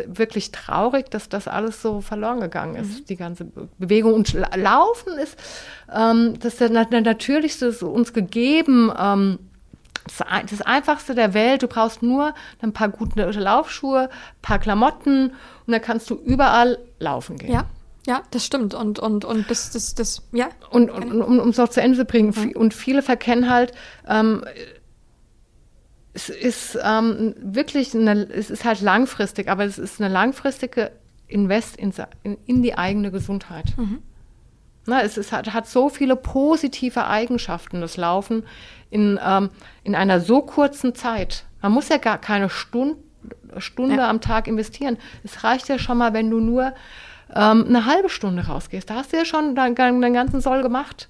[0.06, 3.04] wirklich traurig, dass das alles so verloren gegangen ist, mhm.
[3.06, 3.44] die ganze
[3.78, 4.14] Bewegung.
[4.14, 5.36] Und Laufen ist
[5.94, 8.92] ähm, das, ist der, der natürlichste ist uns gegeben.
[8.96, 9.38] Ähm,
[10.48, 11.62] das Einfachste der Welt.
[11.62, 15.32] Du brauchst nur ein paar gute Laufschuhe, ein paar Klamotten
[15.66, 17.52] und dann kannst du überall laufen gehen.
[17.52, 17.64] Ja.
[18.08, 18.72] Ja, das stimmt.
[18.72, 20.48] Und, und, und das, das, das, ja.
[20.70, 22.52] Und, und um es noch zu Ende zu bringen, mhm.
[22.52, 23.72] und viele verkennen halt,
[24.08, 24.42] ähm,
[26.14, 30.90] es ist ähm, wirklich eine, es ist halt langfristig, aber es ist eine langfristige
[31.26, 31.92] Invest in,
[32.46, 33.76] in, die eigene Gesundheit.
[33.76, 33.98] Mhm.
[34.86, 38.44] Na, es ist, hat, hat so viele positive Eigenschaften, das Laufen
[38.88, 39.50] in, ähm,
[39.84, 41.44] in einer so kurzen Zeit.
[41.60, 42.96] Man muss ja gar keine Stunde,
[43.58, 44.08] Stunde ja.
[44.08, 44.96] am Tag investieren.
[45.24, 46.72] Es reicht ja schon mal, wenn du nur
[47.34, 48.88] ähm, eine halbe Stunde rausgehst.
[48.90, 51.08] Da hast du ja schon deinen, deinen ganzen Soll gemacht.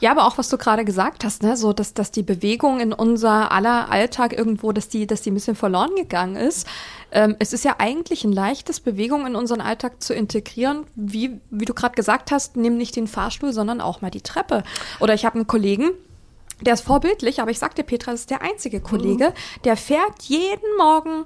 [0.00, 2.92] Ja, aber auch was du gerade gesagt hast, ne, so dass, dass die Bewegung in
[2.92, 6.66] unser aller Alltag irgendwo, dass die, dass die ein bisschen verloren gegangen ist.
[7.12, 11.64] Ähm, es ist ja eigentlich ein leichtes, Bewegung in unseren Alltag zu integrieren, wie, wie
[11.64, 14.62] du gerade gesagt hast, nimm nicht den Fahrstuhl, sondern auch mal die Treppe.
[15.00, 15.90] Oder ich habe einen Kollegen,
[16.60, 19.62] der ist vorbildlich, aber ich sagte Petra, das ist der einzige Kollege, mhm.
[19.64, 21.24] der fährt jeden Morgen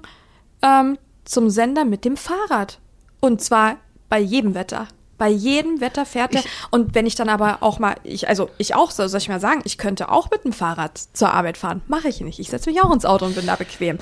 [0.61, 2.79] ähm, zum Sender mit dem Fahrrad.
[3.19, 3.77] Und zwar
[4.09, 4.87] bei jedem Wetter.
[5.17, 6.43] Bei jedem Wetter fährt er.
[6.71, 9.61] Und wenn ich dann aber auch mal, ich, also ich auch, soll ich mal sagen,
[9.63, 11.81] ich könnte auch mit dem Fahrrad zur Arbeit fahren.
[11.87, 12.39] Mache ich nicht.
[12.39, 13.97] Ich setze mich auch ins Auto und bin da bequem.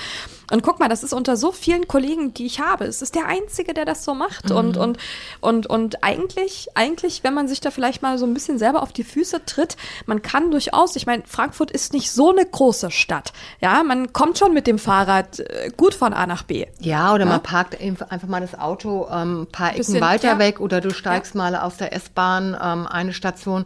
[0.51, 2.85] Und guck mal, das ist unter so vielen Kollegen, die ich habe.
[2.85, 4.49] Es ist der Einzige, der das so macht.
[4.49, 4.55] Mhm.
[4.55, 4.97] Und, und,
[5.41, 8.93] und, und eigentlich, eigentlich, wenn man sich da vielleicht mal so ein bisschen selber auf
[8.93, 13.33] die Füße tritt, man kann durchaus, ich meine, Frankfurt ist nicht so eine große Stadt.
[13.61, 16.65] Ja, man kommt schon mit dem Fahrrad äh, gut von A nach B.
[16.79, 17.29] Ja, oder ja?
[17.31, 20.39] man parkt einfach mal das Auto ähm, ein paar Ecken bisschen, weiter ja.
[20.39, 21.37] weg oder du steigst ja.
[21.37, 23.65] mal aus der S-Bahn ähm, eine Station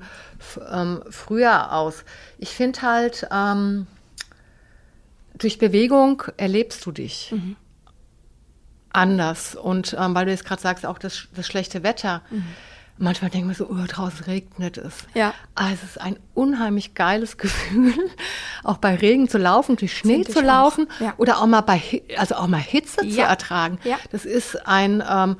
[0.71, 2.03] ähm, früher aus.
[2.37, 3.87] Ich finde halt, ähm,
[5.37, 7.55] durch Bewegung erlebst du dich mhm.
[8.91, 9.55] anders.
[9.55, 12.21] Und ähm, weil du jetzt gerade sagst, auch das, das schlechte Wetter.
[12.29, 12.45] Mhm.
[12.99, 14.95] Manchmal denkt man so, oh, draußen regnet es.
[15.13, 15.35] Ja.
[15.53, 17.93] Aber es ist ein unheimlich geiles Gefühl,
[18.63, 21.13] auch bei Regen zu laufen, durch Schnee zu laufen ja.
[21.17, 23.13] oder auch mal bei, also auch mal Hitze ja.
[23.13, 23.77] zu ertragen.
[23.83, 23.97] Ja.
[24.11, 25.37] Das ist ein, ähm,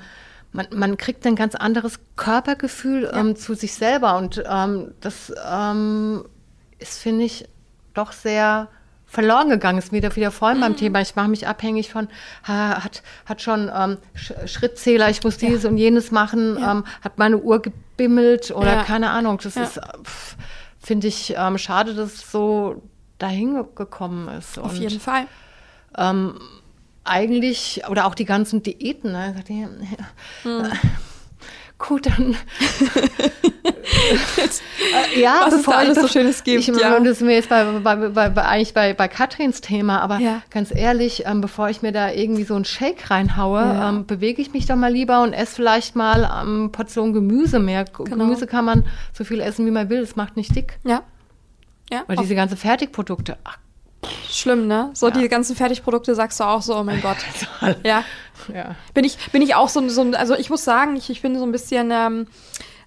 [0.57, 6.25] man, man kriegt ein ganz anderes Körpergefühl ähm, zu sich selber und ähm, das ähm,
[6.79, 7.47] ist, finde ich,
[7.93, 8.67] doch sehr
[9.05, 10.61] verloren gegangen ist, wieder, wieder vorhin mhm.
[10.61, 10.99] beim Thema.
[11.01, 12.09] Ich mache mich abhängig von,
[12.43, 15.69] hat, hat schon ähm, Schrittzähler, ich muss dieses ja.
[15.69, 16.71] und jenes machen, ja.
[16.71, 18.83] ähm, hat meine Uhr gebimmelt oder ja.
[18.83, 19.39] keine Ahnung.
[19.41, 19.79] Das ist,
[20.79, 22.81] finde ich, ähm, schade, dass es so
[23.17, 24.59] dahin gekommen ist.
[24.59, 25.27] Auf und, jeden Fall.
[27.07, 29.35] Eigentlich, oder auch die ganzen Diäten, ne?
[30.43, 30.67] Mhm.
[31.79, 32.35] Gut, dann
[33.63, 34.63] erzählst.
[35.13, 36.59] Äh, ja, was es da alles so Schönes gibt.
[36.61, 36.95] Ich, ja.
[36.97, 40.19] Und das ist mir jetzt bei, bei, bei, bei eigentlich bei, bei Katrins Thema, aber
[40.19, 40.41] Ja.
[40.49, 43.89] ganz ehrlich, ähm, bevor ich mir da irgendwie so einen Shake reinhaue, Ja.
[43.89, 47.85] ähm, bewege ich mich doch mal lieber und esse vielleicht mal ähm, Portion Gemüse mehr.
[47.85, 48.03] Genau.
[48.17, 50.79] Gemüse kann man so viel essen, wie man will, es macht nicht dick.
[50.85, 51.01] Ja.
[51.91, 53.57] Ja, Weil auf- diese ganzen Fertigprodukte, ach,
[54.29, 54.91] schlimm, ne?
[54.93, 57.17] So die ganzen Fertigprodukte sagst du auch so, oh mein Gott.
[57.83, 58.03] Ja.
[58.53, 58.75] ja.
[58.93, 61.37] Bin ich, bin ich auch so, so ein- also ich muss sagen, ich, ich bin
[61.37, 62.27] so ein bisschen ähm,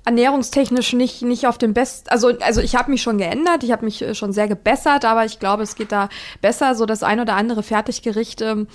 [0.04, 3.84] ernährungstechnisch nicht, nicht auf dem Best, also, also ich habe mich schon geändert, ich habe
[3.84, 6.08] mich äh, schon sehr gebessert, aber ich glaube, es geht da
[6.40, 8.66] besser, so das ein oder andere Fertiggericht ähm,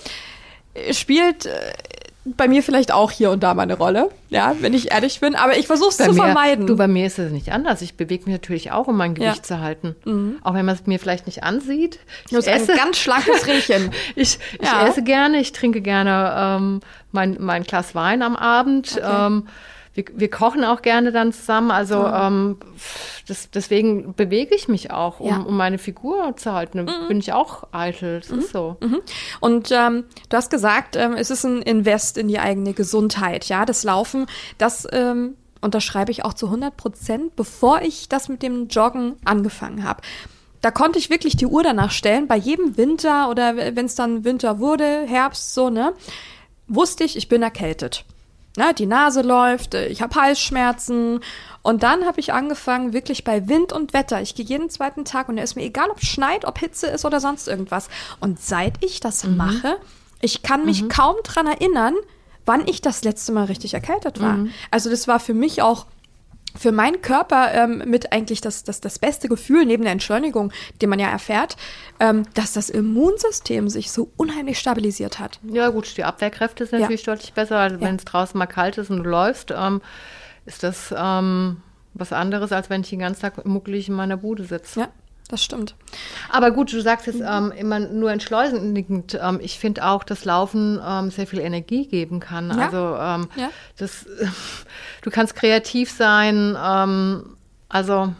[0.74, 1.74] äh, spielt äh,
[2.25, 5.35] bei mir vielleicht auch hier und da mal eine Rolle, ja, wenn ich ehrlich bin,
[5.35, 6.65] aber ich versuche es zu mir, vermeiden.
[6.65, 7.81] Du, bei mir ist es nicht anders.
[7.83, 9.39] Ich bewege mich natürlich auch, um mein Gewicht Ja.
[9.41, 9.43] Mhm.
[9.43, 10.39] zu halten.
[10.43, 11.99] Auch wenn man es mir vielleicht nicht ansieht.
[12.25, 13.91] Ich Du hast ein ganz schlankes Rehchen.
[14.15, 14.88] Ich, ich Ja.
[14.88, 16.79] esse gerne, ich trinke gerne ähm,
[17.11, 18.93] mein, mein Glas Wein am Abend.
[18.97, 19.05] Okay.
[19.27, 19.47] Ähm,
[19.95, 21.71] wir, wir kochen auch gerne dann zusammen.
[21.71, 22.58] Also ähm,
[23.27, 25.39] das, deswegen bewege ich mich auch, um, Ja.
[25.39, 25.45] Mhm.
[25.47, 26.86] um meine Figur zu halten.
[26.86, 28.19] Da Bin ich auch eitel.
[28.19, 28.77] Das ist so.
[29.39, 33.45] Und ähm, du hast gesagt, ähm, es ist ein Invest in die eigene Gesundheit.
[33.45, 34.27] Ja, das Laufen,
[34.58, 39.84] das ähm, unterschreibe ich auch zu 100 Prozent, bevor ich das mit dem Joggen angefangen
[39.84, 40.01] habe.
[40.62, 42.27] Da konnte ich wirklich die Uhr danach stellen.
[42.27, 45.93] Bei jedem Winter oder wenn es dann Winter wurde, Herbst, so, ne,
[46.67, 48.03] wusste ich, ich bin erkältet.
[48.58, 51.20] Na, die Nase läuft, äh, ich habe Halsschmerzen.
[51.62, 54.22] Und dann habe ich angefangen, wirklich bei Wind und Wetter.
[54.22, 56.88] Ich gehe jeden zweiten Tag und es ist mir egal, ob es schneit, ob Hitze
[56.88, 57.89] ist oder sonst irgendwas.
[58.20, 59.78] Und seit ich das mache,
[60.22, 61.96] ich kann mich kaum dran erinnern,
[62.46, 64.38] wann ich das letzte Mal richtig erkältet war.
[64.72, 65.88] Also das war für mich auch
[66.58, 70.88] für meinen Körper ähm, mit eigentlich das, das, das beste Gefühl neben der Entschleunigung, die
[70.88, 71.58] man ja erfährt,
[72.00, 75.39] ähm, dass das Immunsystem sich so unheimlich stabilisiert hat.
[75.44, 76.86] Ja gut, die Abwehrkräfte sind Ja.
[76.86, 77.58] natürlich deutlich besser.
[77.58, 77.82] Also Ja.
[77.82, 79.82] wenn es draußen mal kalt ist und du läufst, ähm,
[80.46, 81.58] ist das ähm,
[81.94, 84.82] was anderes, als wenn ich den ganzen Tag muckelig in meiner Bude sitze.
[84.82, 84.88] Ja,
[85.29, 85.75] das stimmt.
[86.29, 89.17] Aber gut, du sagst jetzt ähm, immer nur entschleunigend.
[89.19, 92.49] Ähm, ich finde auch, dass Laufen ähm, sehr viel Energie geben kann.
[92.49, 92.65] Ja.
[92.65, 93.49] Also ähm, Ja.
[93.77, 94.05] das,
[95.01, 96.55] du kannst kreativ sein.
[96.63, 97.38] Ähm,
[97.69, 98.13] also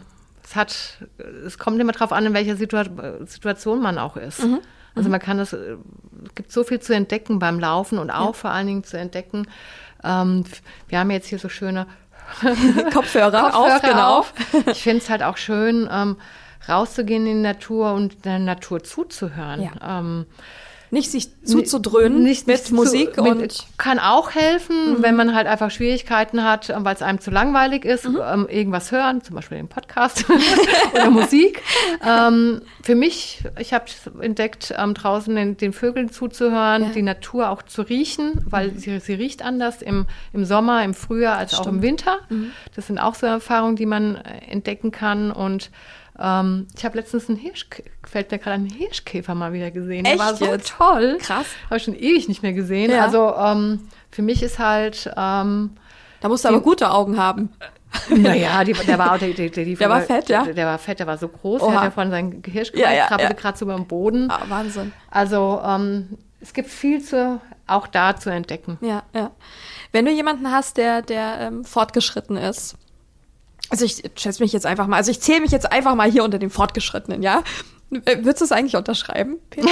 [0.44, 0.98] es hat,
[1.46, 2.84] es kommt immer darauf an, in welcher Situa
[3.24, 4.42] Situation man auch ist.
[4.42, 4.58] Mhm.
[4.96, 5.76] Also man kann das, äh,
[6.26, 9.46] es gibt so viel zu entdecken beim Laufen und auch vor allen Dingen zu entdecken.
[10.02, 10.44] Ähm,
[10.88, 11.86] wir haben jetzt hier so schöne
[12.40, 14.18] Kopfhörer, Kopfhörer auf, genau.
[14.18, 14.34] auf.
[14.66, 15.88] Ich finde es halt auch schön,
[16.68, 19.62] rauszugehen in die Natur und der Natur zuzuhören.
[19.62, 19.98] Ja.
[20.00, 20.26] Ähm,
[20.92, 25.34] Nicht sich zuzudröhnen nicht, mit nicht zu- Musik mit- und kann auch helfen, wenn man
[25.34, 29.56] halt einfach Schwierigkeiten hat, weil es einem zu langweilig ist, ähm, irgendwas hören, zum Beispiel
[29.58, 30.24] den Podcast
[30.94, 31.60] oder Musik.
[32.08, 33.86] Ähm, für mich, ich habe
[34.20, 36.88] entdeckt, ähm, draußen den, den Vögeln zuzuhören, Ja.
[36.90, 41.36] die Natur auch zu riechen, weil sie, sie riecht anders im, im Sommer, im Frühjahr
[41.36, 42.18] als auch im Winter.
[42.76, 45.72] Das sind auch so Erfahrungen, die man äh, entdecken kann und
[46.18, 47.66] ähm, ich habe letztens einen Hirsch,
[48.06, 50.04] fällt mir gerade einen Hirschkäfer mal wieder gesehen.
[50.04, 50.74] Der Echt war so jetzt?
[50.76, 51.18] toll.
[51.20, 51.46] Krass.
[51.66, 52.90] Habe ich schon ewig nicht mehr gesehen.
[52.90, 53.04] Ja.
[53.04, 55.70] Also ähm, für mich ist halt, ähm,
[56.20, 57.50] da musst du aber gute Augen haben.
[58.10, 60.44] naja, die, der war auch, der, der, der, Der war fett, ja?
[60.44, 61.70] Der, der war fett, der war so groß, Oha.
[61.70, 63.40] der hat ja von seinem Hirsch Ja, ja, krabbelte ja.
[63.40, 64.30] gerade so über dem Boden.
[64.30, 64.92] Ah, Wahnsinn.
[65.10, 68.78] Also ähm, es gibt viel zu, auch da zu entdecken.
[68.80, 69.30] Ja, ja.
[69.92, 72.76] Wenn du jemanden hast, der, der ähm, fortgeschritten ist,
[73.70, 76.24] also ich schätze mich jetzt einfach mal, also ich zähle mich jetzt einfach mal hier
[76.24, 77.42] unter den Fortgeschrittenen, ja?
[78.04, 79.68] Äh, Würdest du es eigentlich unterschreiben, Peter?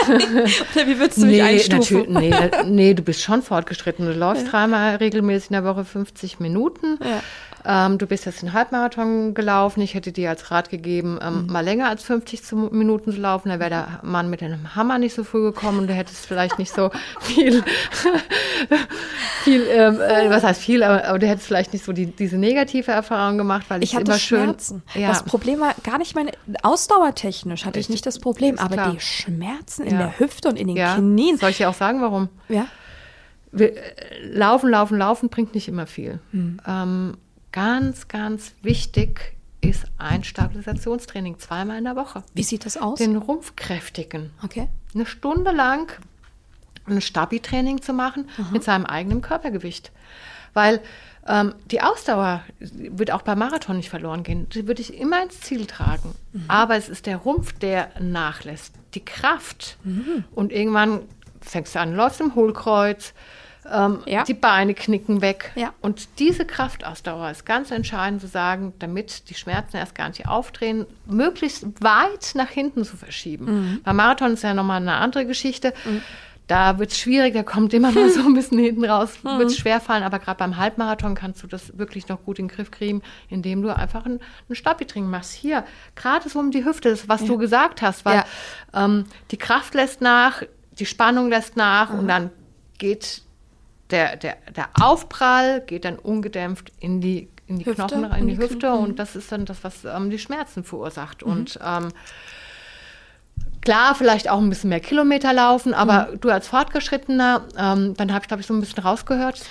[0.08, 2.12] Oder wie würdest du mich einstufen?
[2.12, 4.06] natürlich, nee, nee, du bist schon fortgeschritten.
[4.06, 6.98] Du läufst dreimal regelmäßig in der Woche 50 Minuten.
[7.02, 7.22] Ja.
[7.64, 9.80] Ähm, du bist jetzt den Halbmarathon gelaufen.
[9.82, 11.52] Ich hätte dir als Rat gegeben, ähm, Mhm.
[11.52, 13.48] mal länger als 50 zu, Minuten zu laufen.
[13.50, 16.58] Da wäre der Mann mit einem Hammer nicht so früh gekommen und du hättest vielleicht
[16.58, 17.62] nicht so viel,
[19.44, 22.36] viel ähm, äh, was heißt viel, aber, aber du hättest vielleicht nicht so die, diese
[22.38, 24.40] negative Erfahrung gemacht, weil Ich es hatte immer schön.
[24.44, 24.82] Schmerzen.
[24.94, 25.08] Ja.
[25.08, 26.30] Das Problem war gar nicht meine,
[26.62, 27.94] ausdauertechnisch hatte ich Richtig.
[27.94, 28.92] nicht das Problem, aber klar.
[28.92, 29.98] die Schmerzen in Ja.
[29.98, 30.96] der Hüfte und in den ja.
[30.96, 31.36] Knien.
[31.38, 32.28] Soll ich dir auch sagen, warum?
[32.48, 32.66] Ja.
[33.52, 33.80] wir, äh,
[34.24, 36.20] laufen, laufen, laufen bringt nicht immer viel.
[36.32, 36.60] Hm.
[36.66, 37.16] Ähm,
[37.52, 42.22] ganz, ganz wichtig ist ein Stabilisationstraining zweimal in der Woche.
[42.34, 42.98] Wie sieht das aus?
[42.98, 44.30] Den Rumpf kräftigen.
[44.42, 44.68] okay.
[44.94, 45.92] Eine Stunde lang
[46.86, 49.92] ein Stabi-Training zu machen mit seinem eigenen Körpergewicht.
[50.54, 50.80] Weil
[51.26, 54.48] ähm, die Ausdauer wird auch beim Marathon nicht verloren gehen.
[54.48, 56.14] Die würde ich immer ins Ziel tragen.
[56.48, 58.74] Aber es ist der Rumpf, der nachlässt.
[58.94, 59.76] Die Kraft.
[60.34, 61.02] Und irgendwann
[61.40, 63.14] fängst du an, läufst im Hohlkreuz.
[63.70, 64.24] Ähm, Ja.
[64.24, 65.52] Die Beine knicken weg.
[65.54, 65.72] Ja.
[65.80, 70.86] Und diese Kraftausdauer ist ganz entscheidend zu sagen, damit die Schmerzen erst gar nicht aufdrehen,
[71.06, 73.80] möglichst weit nach hinten zu verschieben.
[73.84, 75.72] Beim Marathon ist ja nochmal eine andere Geschichte.
[76.50, 79.56] da wird es schwierig, da kommt immer mal so ein bisschen hinten raus, wird es
[79.56, 82.72] schwer fallen, aber gerade beim Halbmarathon kannst du das wirklich noch gut in den Griff
[82.72, 85.32] kriegen, indem du einfach ein, ein Stabi-Training machst.
[85.32, 87.28] Hier, gerade so um die Hüfte, das, was ja.
[87.28, 88.24] du gesagt hast, weil
[88.74, 88.84] ja.
[88.84, 91.98] ähm, die Kraft lässt nach, die Spannung lässt nach mhm.
[92.00, 92.30] und dann
[92.78, 93.22] geht
[93.90, 98.20] der, der, der Aufprall geht dann ungedämpft in die, in die Hüfte, Knochen, in die,
[98.20, 101.24] in die Hüfte und das ist dann das, was ähm, die Schmerzen verursacht.
[101.24, 101.32] Mhm.
[101.32, 101.88] Und ähm,
[103.62, 106.20] Klar, vielleicht auch ein bisschen mehr Kilometer laufen, aber mhm.
[106.20, 109.42] du als Fortgeschrittener, ähm, dann habe ich, glaube ich, so ein bisschen rausgehört,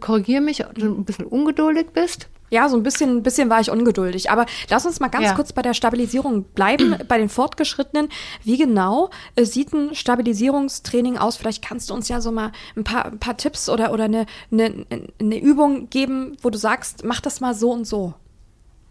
[0.00, 2.28] korrigiere mich, du ein bisschen ungeduldig bist.
[2.50, 4.30] Ja, so ein bisschen, ein bisschen war ich ungeduldig.
[4.30, 5.34] Aber lass uns mal ganz ja.
[5.34, 8.08] kurz bei der Stabilisierung bleiben, bei den Fortgeschrittenen.
[8.44, 11.36] Wie genau äh, sieht ein Stabilisierungstraining aus?
[11.36, 14.26] Vielleicht kannst du uns ja so mal ein paar, ein paar Tipps oder, oder eine,
[14.50, 14.86] eine,
[15.20, 18.14] eine Übung geben, wo du sagst, mach das mal so und so.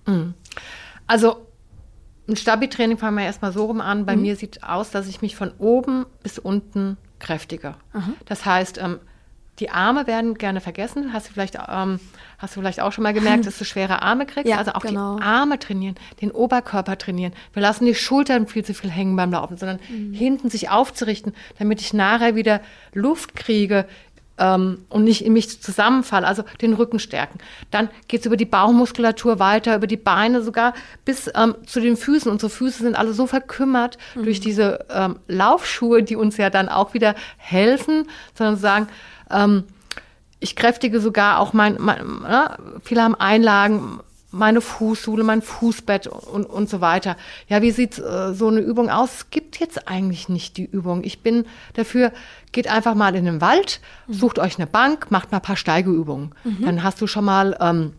[0.05, 0.33] Mhm.
[1.05, 1.45] Also
[2.29, 4.05] ein Stabi-Training fangen wir erstmal so rum an.
[4.05, 4.21] Bei mhm.
[4.21, 7.75] mir sieht aus, dass ich mich von oben bis unten kräftige.
[7.93, 8.15] Mhm.
[8.25, 8.99] Das heißt, ähm,
[9.59, 11.13] die Arme werden gerne vergessen.
[11.13, 11.99] Hast du vielleicht, ähm,
[12.37, 14.49] hast du vielleicht auch schon mal gemerkt, dass du schwere Arme kriegst?
[14.49, 15.17] Ja, also auch genau.
[15.17, 17.33] die Arme trainieren, den Oberkörper trainieren.
[17.53, 20.13] Wir lassen die Schultern viel zu viel hängen beim Laufen, sondern mhm.
[20.13, 22.61] hinten sich aufzurichten, damit ich nachher wieder
[22.93, 23.85] Luft kriege
[24.39, 27.39] ähm, und nicht in mich zusammenfalle, also den Rücken stärken.
[27.69, 30.73] Dann geht es über die Bauchmuskulatur weiter, über die Beine sogar
[31.05, 32.31] bis ähm, zu den Füßen.
[32.31, 34.23] Unsere Füße sind alle so verkümmert mhm.
[34.23, 38.87] durch diese ähm, Laufschuhe, die uns ja dann auch wieder helfen, sondern sagen,
[39.31, 39.63] ähm,
[40.39, 42.49] ich kräftige sogar auch mein, mein äh,
[42.81, 43.99] viele haben Einlagen,
[44.31, 47.17] meine Fußsohle, mein Fußbett und, und so weiter.
[47.47, 49.13] Ja, wie sieht äh, so eine Übung aus?
[49.13, 51.03] Es gibt jetzt eigentlich nicht die Übung.
[51.03, 52.11] Ich bin dafür,
[52.51, 54.13] geht einfach mal in den Wald, mhm.
[54.13, 56.35] sucht euch eine Bank, macht mal ein paar Steigeübungen.
[56.43, 56.65] Mhm.
[56.65, 57.93] Dann hast du schon mal ähm,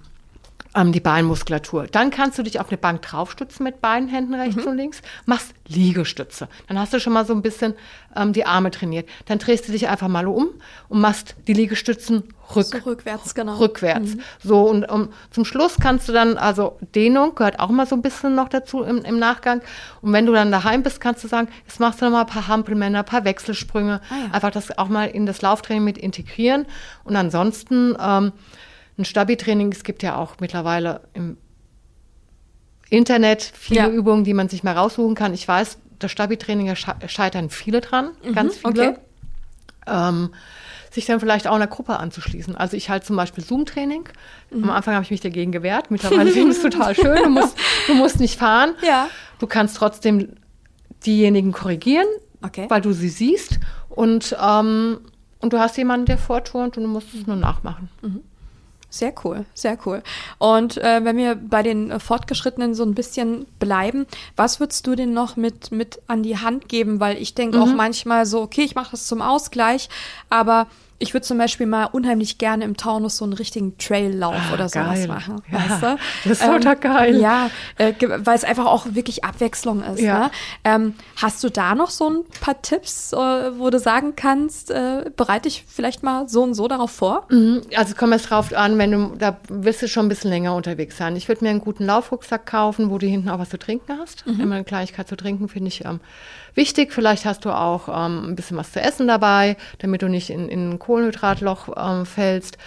[0.75, 1.87] ähm, die Beinmuskulatur.
[1.87, 4.71] Dann kannst du dich auf eine Bank draufstützen mit beiden Händen rechts mhm.
[4.71, 6.49] und links, machst Liegestütze.
[6.69, 7.75] Dann hast du schon mal so ein bisschen
[8.17, 9.09] ähm, die Arme trainiert.
[9.27, 10.49] Dann drehst du dich einfach mal um
[10.89, 13.57] und machst die Liegestützen rück, so rückwärts, genau.
[13.57, 14.15] Rückwärts.
[14.15, 14.21] Mhm.
[14.43, 18.03] So und um, zum Schluss kannst du dann, also Dehnung gehört auch mal so ein
[18.03, 19.63] bisschen noch dazu im, im Nachgang.
[20.03, 22.27] Und wenn du dann daheim bist, kannst du sagen, jetzt machst du noch mal ein
[22.27, 24.33] paar Hampelmänner, ein paar Wechselsprünge, ah, ja.
[24.33, 26.67] einfach das auch mal in das Lauftraining mit integrieren.
[27.05, 28.33] Und ansonsten ähm,
[29.01, 31.37] ein Stabi-Training, es gibt ja auch mittlerweile im
[32.89, 33.89] Internet viele ja.
[33.89, 35.33] Übungen, die man sich mal raussuchen kann.
[35.33, 38.91] Ich weiß, das Stabi-Training scheitern viele dran, mhm, ganz viele.
[38.91, 38.99] Okay.
[39.87, 40.31] Ähm,
[40.91, 42.57] sich dann vielleicht auch einer Gruppe anzuschließen.
[42.57, 44.09] Also ich halte zum Beispiel Zoom-Training.
[44.51, 44.65] Mhm.
[44.65, 45.91] Am Anfang habe ich mich dagegen gewehrt.
[45.91, 47.23] Mittlerweile finde ich es total schön.
[47.23, 48.75] Du musst, du musst nicht fahren.
[48.85, 49.09] Ja.
[49.39, 50.35] Du kannst trotzdem
[51.07, 52.09] diejenigen korrigieren,
[52.43, 52.67] okay.
[52.69, 53.61] weil du sie siehst.
[53.89, 54.99] Und, ähm,
[55.39, 57.89] und du hast jemanden, der vorturnt und du musst es nur nachmachen.
[58.03, 58.23] Mhm.
[58.93, 60.03] Sehr cool, sehr cool.
[60.39, 64.97] Und äh, wenn wir bei den äh, Fortgeschrittenen so ein bisschen bleiben, was würdest du
[64.97, 66.99] denn noch mit, mit an die Hand geben?
[66.99, 67.63] Weil ich denke mhm.
[67.63, 69.89] auch manchmal so, okay, ich mache das zum Ausgleich,
[70.29, 70.67] aber
[71.01, 74.69] ich würde zum Beispiel mal unheimlich gerne im Taunus so einen richtigen Traillauf ah, oder
[74.69, 75.09] sowas geil.
[75.09, 75.43] machen.
[75.51, 75.99] Ja, weißt du?
[76.25, 77.19] Das ist ähm, total geil.
[77.19, 80.01] Ja, äh, weil es einfach auch wirklich Abwechslung ist.
[80.01, 80.19] Ja.
[80.19, 80.31] Ne?
[80.63, 85.11] Ähm, hast du da noch so ein paar Tipps, äh, wo du sagen kannst, äh,
[85.17, 87.27] bereite ich vielleicht mal so und so darauf vor?
[87.31, 87.63] Mhm.
[87.75, 90.99] Also kommt es drauf an, wenn du, da wirst du schon ein bisschen länger unterwegs
[90.99, 91.17] sein.
[91.17, 94.27] Ich würde mir einen guten Laufrucksack kaufen, wo du hinten auch was zu trinken hast.
[94.27, 94.41] Mhm.
[94.41, 96.01] Immer eine Kleinigkeit zu trinken, finde ich ähm,
[96.55, 96.93] wichtig.
[96.93, 100.49] Vielleicht hast du auch ähm, ein bisschen was zu essen dabei, damit du nicht in,
[100.49, 102.59] in Kohlenhydratloch ähm, fällst.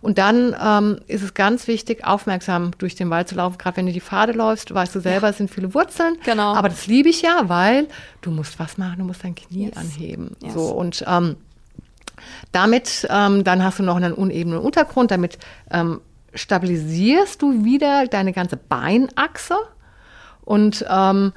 [0.00, 3.58] Und dann ähm, ist es ganz wichtig, aufmerksam durch den Wald zu laufen.
[3.58, 6.16] Gerade wenn du die Pfade läufst, weißt du selber, es sind viele Wurzeln.
[6.24, 6.54] Genau.
[6.54, 7.88] Aber das liebe ich ja, weil
[8.20, 9.76] du musst was machen, du musst dein Knie yes.
[9.76, 10.36] anheben.
[10.40, 10.54] Yes.
[10.54, 11.36] So und ähm,
[12.52, 15.38] damit, ähm, dann hast du noch einen unebenen Untergrund, damit
[15.70, 16.00] ähm,
[16.34, 19.56] stabilisierst du wieder deine ganze Beinachse
[20.44, 21.32] und ähm,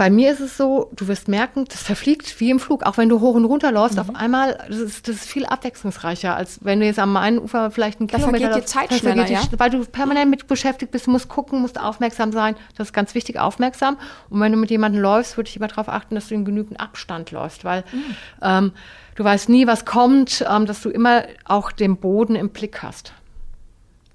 [0.00, 2.84] bei mir ist es so, du wirst merken, das verfliegt wie im Flug.
[2.84, 4.00] Auch wenn du hoch und runter läufst, mhm.
[4.00, 7.70] auf einmal, das ist, das ist viel abwechslungsreicher, als wenn du jetzt am einen Ufer
[7.70, 8.46] vielleicht einen da Kilometer...
[8.46, 9.42] Da vergeht die Zeit schneller, ja?
[9.52, 12.56] Die, weil du permanent mit beschäftigt bist, musst gucken, musst aufmerksam sein.
[12.78, 13.98] Das ist ganz wichtig, aufmerksam.
[14.30, 16.80] Und wenn du mit jemandem läufst, würde ich immer darauf achten, dass du in genügend
[16.80, 18.14] Abstand läufst, weil mhm.
[18.40, 18.72] ähm,
[19.16, 23.12] du weißt nie, was kommt, ähm, dass du immer auch den Boden im Blick hast.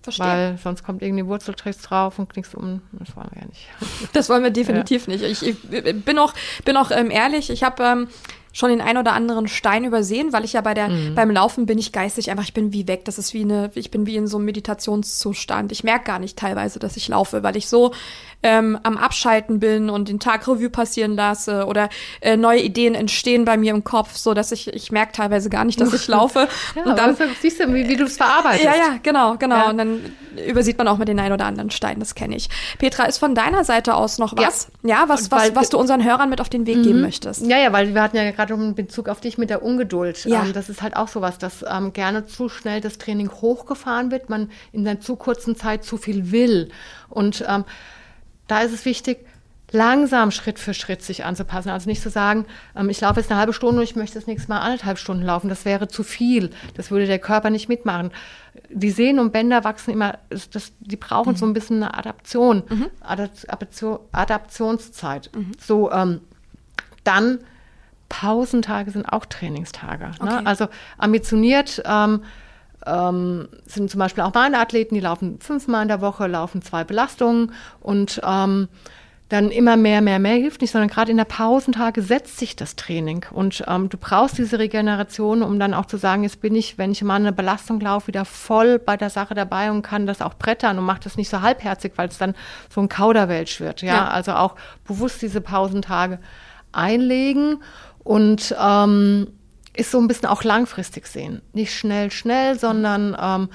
[0.06, 0.26] Verstehe.
[0.26, 2.82] Weil sonst kommt irgendwie Wurzeltricks drauf und knickst um.
[2.92, 3.68] Das wollen wir ja nicht.
[4.14, 5.14] Das wollen wir definitiv ja.
[5.14, 5.24] nicht.
[5.24, 8.08] Ich, ich, bin auch, bin auch ähm, ehrlich, ich habe ähm,
[8.56, 11.14] schon den ein oder anderen Stein übersehen, weil ich ja bei der mhm.
[11.14, 13.04] beim Laufen bin ich geistig einfach, ich bin wie weg.
[13.04, 15.74] Das ist wie eine, ich bin wie in so einem Meditationszustand.
[15.74, 17.92] Ich merke gar nicht teilweise, dass ich laufe, weil ich so
[18.44, 21.90] ähm, am Abschalten bin und den Tag Revue passieren lasse oder
[22.22, 25.66] äh, neue Ideen entstehen bei mir im Kopf, so dass ich ich merke teilweise gar
[25.66, 26.48] nicht, dass ich laufe.
[26.76, 28.64] ja, und dann siehst du, wie, wie du es verarbeitest.
[28.64, 29.58] Ja, ja, genau, genau.
[29.58, 29.70] Ja.
[29.70, 30.00] Und dann
[30.48, 32.00] übersieht man auch mit den ein oder anderen Stein.
[32.00, 32.50] Das kenne ich.
[32.78, 34.70] Petra, ist von deiner Seite aus noch was?
[34.84, 36.84] Ja, ja was was, was du unseren Hörern mit auf den Weg mhm.
[36.84, 37.46] geben möchtest?
[37.46, 40.26] Ja, ja, weil wir hatten ja gerade gerade um Bezug auf dich mit der Ungeduld.
[40.26, 40.44] Ja.
[40.44, 44.30] Ähm, das ist halt auch sowas, dass ähm, gerne zu schnell das Training hochgefahren wird,
[44.30, 46.70] man in einer zu kurzen Zeit zu viel will.
[47.10, 47.66] Und ähm,
[48.48, 49.26] da ist es wichtig,
[49.72, 51.70] langsam Schritt für Schritt sich anzupassen.
[51.70, 54.28] Also nicht zu sagen, ähm, ich laufe jetzt eine halbe Stunde und ich möchte das
[54.28, 55.50] nächste Mal anderthalb Stunden laufen.
[55.50, 56.52] Das wäre zu viel.
[56.76, 58.12] Das würde der Körper nicht mitmachen.
[58.70, 61.38] Die Sehnen und Bänder wachsen immer, das, die brauchen mhm.
[61.38, 62.88] so ein bisschen eine Adaption, mhm.
[63.02, 65.32] Adaption, Adaptionszeit.
[65.36, 65.52] Mhm.
[65.60, 66.22] So, ähm,
[67.04, 67.40] dann
[68.10, 70.06] Pausentage sind auch Trainingstage.
[70.06, 70.16] Ne?
[70.20, 70.42] Okay.
[70.46, 72.22] Also ambitioniert ähm,
[72.86, 76.84] ähm, sind zum Beispiel auch meine Athleten, die laufen fünfmal in der Woche, laufen zwei
[76.84, 77.52] Belastungen
[77.82, 78.68] und ähm,
[79.30, 82.76] dann immer mehr, mehr, mehr hilft nicht, sondern gerade in der Pausentage setzt sich das
[82.76, 83.26] Training.
[83.32, 86.92] Und ähm, du brauchst diese Regeneration, um dann auch zu sagen, jetzt bin ich, wenn
[86.92, 90.36] ich mal eine Belastung laufe, wieder voll bei der Sache dabei und kann das auch
[90.36, 92.36] brettern und macht das nicht so halbherzig, weil es dann
[92.70, 93.82] so ein Kauderwelsch wird.
[93.82, 93.96] Ja?
[93.96, 96.20] ja, also auch bewusst diese Pausentage
[96.72, 97.64] einlegen
[98.06, 99.28] und ähm,
[99.76, 101.42] ist so ein bisschen auch langfristig sehen.
[101.52, 103.50] Nicht schnell, schnell, sondern ähm,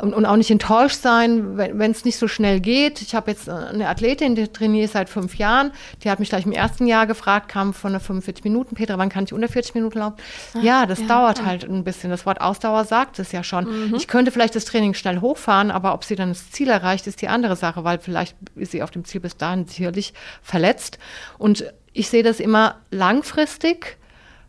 [0.00, 3.00] und, und auch nicht enttäuscht sein, wenn es nicht so schnell geht.
[3.02, 5.70] Ich habe jetzt äh, eine Athletin, die trainiert seit fünf Jahren.
[6.02, 8.74] Die hat mich gleich im ersten Jahr gefragt, kam von der 45 Minuten.
[8.74, 10.16] Petra, wann kann ich unter 40 Minuten laufen?
[10.54, 11.44] Ah, ja, das ja, dauert ja.
[11.44, 12.10] halt ein bisschen.
[12.10, 13.90] Das Wort Ausdauer sagt es ja schon.
[13.90, 13.94] Mhm.
[13.94, 17.22] Ich könnte vielleicht das Training schnell hochfahren, aber ob sie dann das Ziel erreicht, ist
[17.22, 20.98] die andere Sache, weil vielleicht ist sie auf dem Ziel bis dahin sicherlich verletzt.
[21.38, 23.98] Und ich sehe das immer langfristig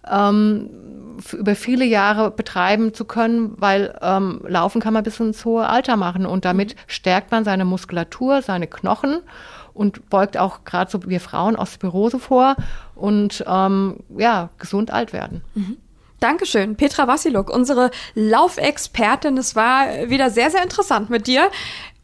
[0.10, 0.70] ähm,
[1.32, 5.96] über viele Jahre betreiben zu können, weil ähm, Laufen kann man bis ins hohe Alter
[5.96, 9.20] machen und damit stärkt man seine Muskulatur, seine Knochen
[9.74, 12.56] und beugt auch gerade so wir Frauen Osteoporose vor
[12.96, 15.44] und ähm, ja, gesund alt werden.
[15.56, 15.78] Mhm.
[16.20, 19.38] Dankeschön, Petra Wassiluk, unsere Laufexpertin.
[19.38, 21.50] Es war wieder sehr, sehr interessant mit dir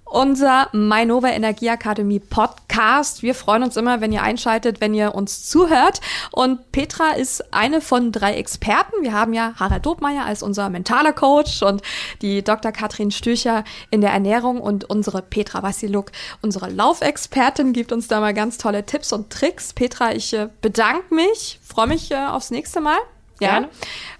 [0.09, 3.21] unser Mainova Energieakademie Podcast.
[3.21, 6.01] Wir freuen uns immer, wenn ihr einschaltet, wenn ihr uns zuhört.
[6.31, 9.01] Und Petra ist eine von drei Experten.
[9.01, 11.81] Wir haben ja Harald Dobmeier als unser mentaler Coach und
[12.21, 12.71] die Dr.
[12.71, 18.33] Katrin Stücher in der Ernährung und unsere Petra Vassiluk, unsere Laufexpertin, gibt uns da mal
[18.33, 19.73] ganz tolle Tipps und Tricks.
[19.73, 22.97] Petra, ich äh, bedanke mich, freue mich äh, aufs nächste Mal.
[23.39, 23.51] Ja.
[23.51, 23.69] Gerne.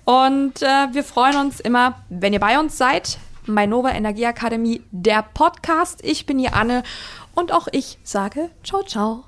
[0.06, 3.18] Und äh, wir freuen uns immer, wenn ihr bei uns seid.
[3.50, 6.00] Mainova Energieakademie, der Podcast.
[6.04, 6.84] Ich bin die Anne
[7.36, 9.24] und auch ich sage ciao, ciao.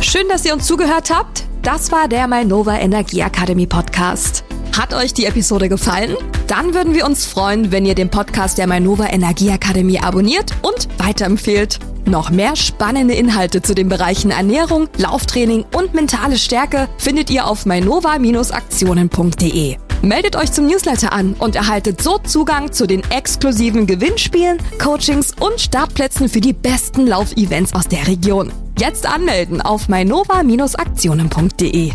[0.00, 1.44] Schön, dass ihr uns zugehört habt.
[1.62, 4.44] Das war der Mainova Energieakademie Podcast.
[4.76, 6.14] Hat euch die Episode gefallen?
[6.46, 11.80] Dann würden wir uns freuen, wenn ihr den Podcast der Mainova Energieakademie abonniert und weiterempfehlt.
[12.04, 17.66] Noch mehr spannende Inhalte zu den Bereichen Ernährung, Lauftraining und mentale Stärke findet ihr auf
[17.66, 19.87] mainova-aktionen.de.
[20.02, 25.60] Meldet euch zum Newsletter an und erhaltet so Zugang zu den exklusiven Gewinnspielen, Coachings und
[25.60, 28.52] Startplätzen für die besten Laufevents aus der Region.
[28.78, 31.92] Jetzt anmelden auf mainova-aktionen.de.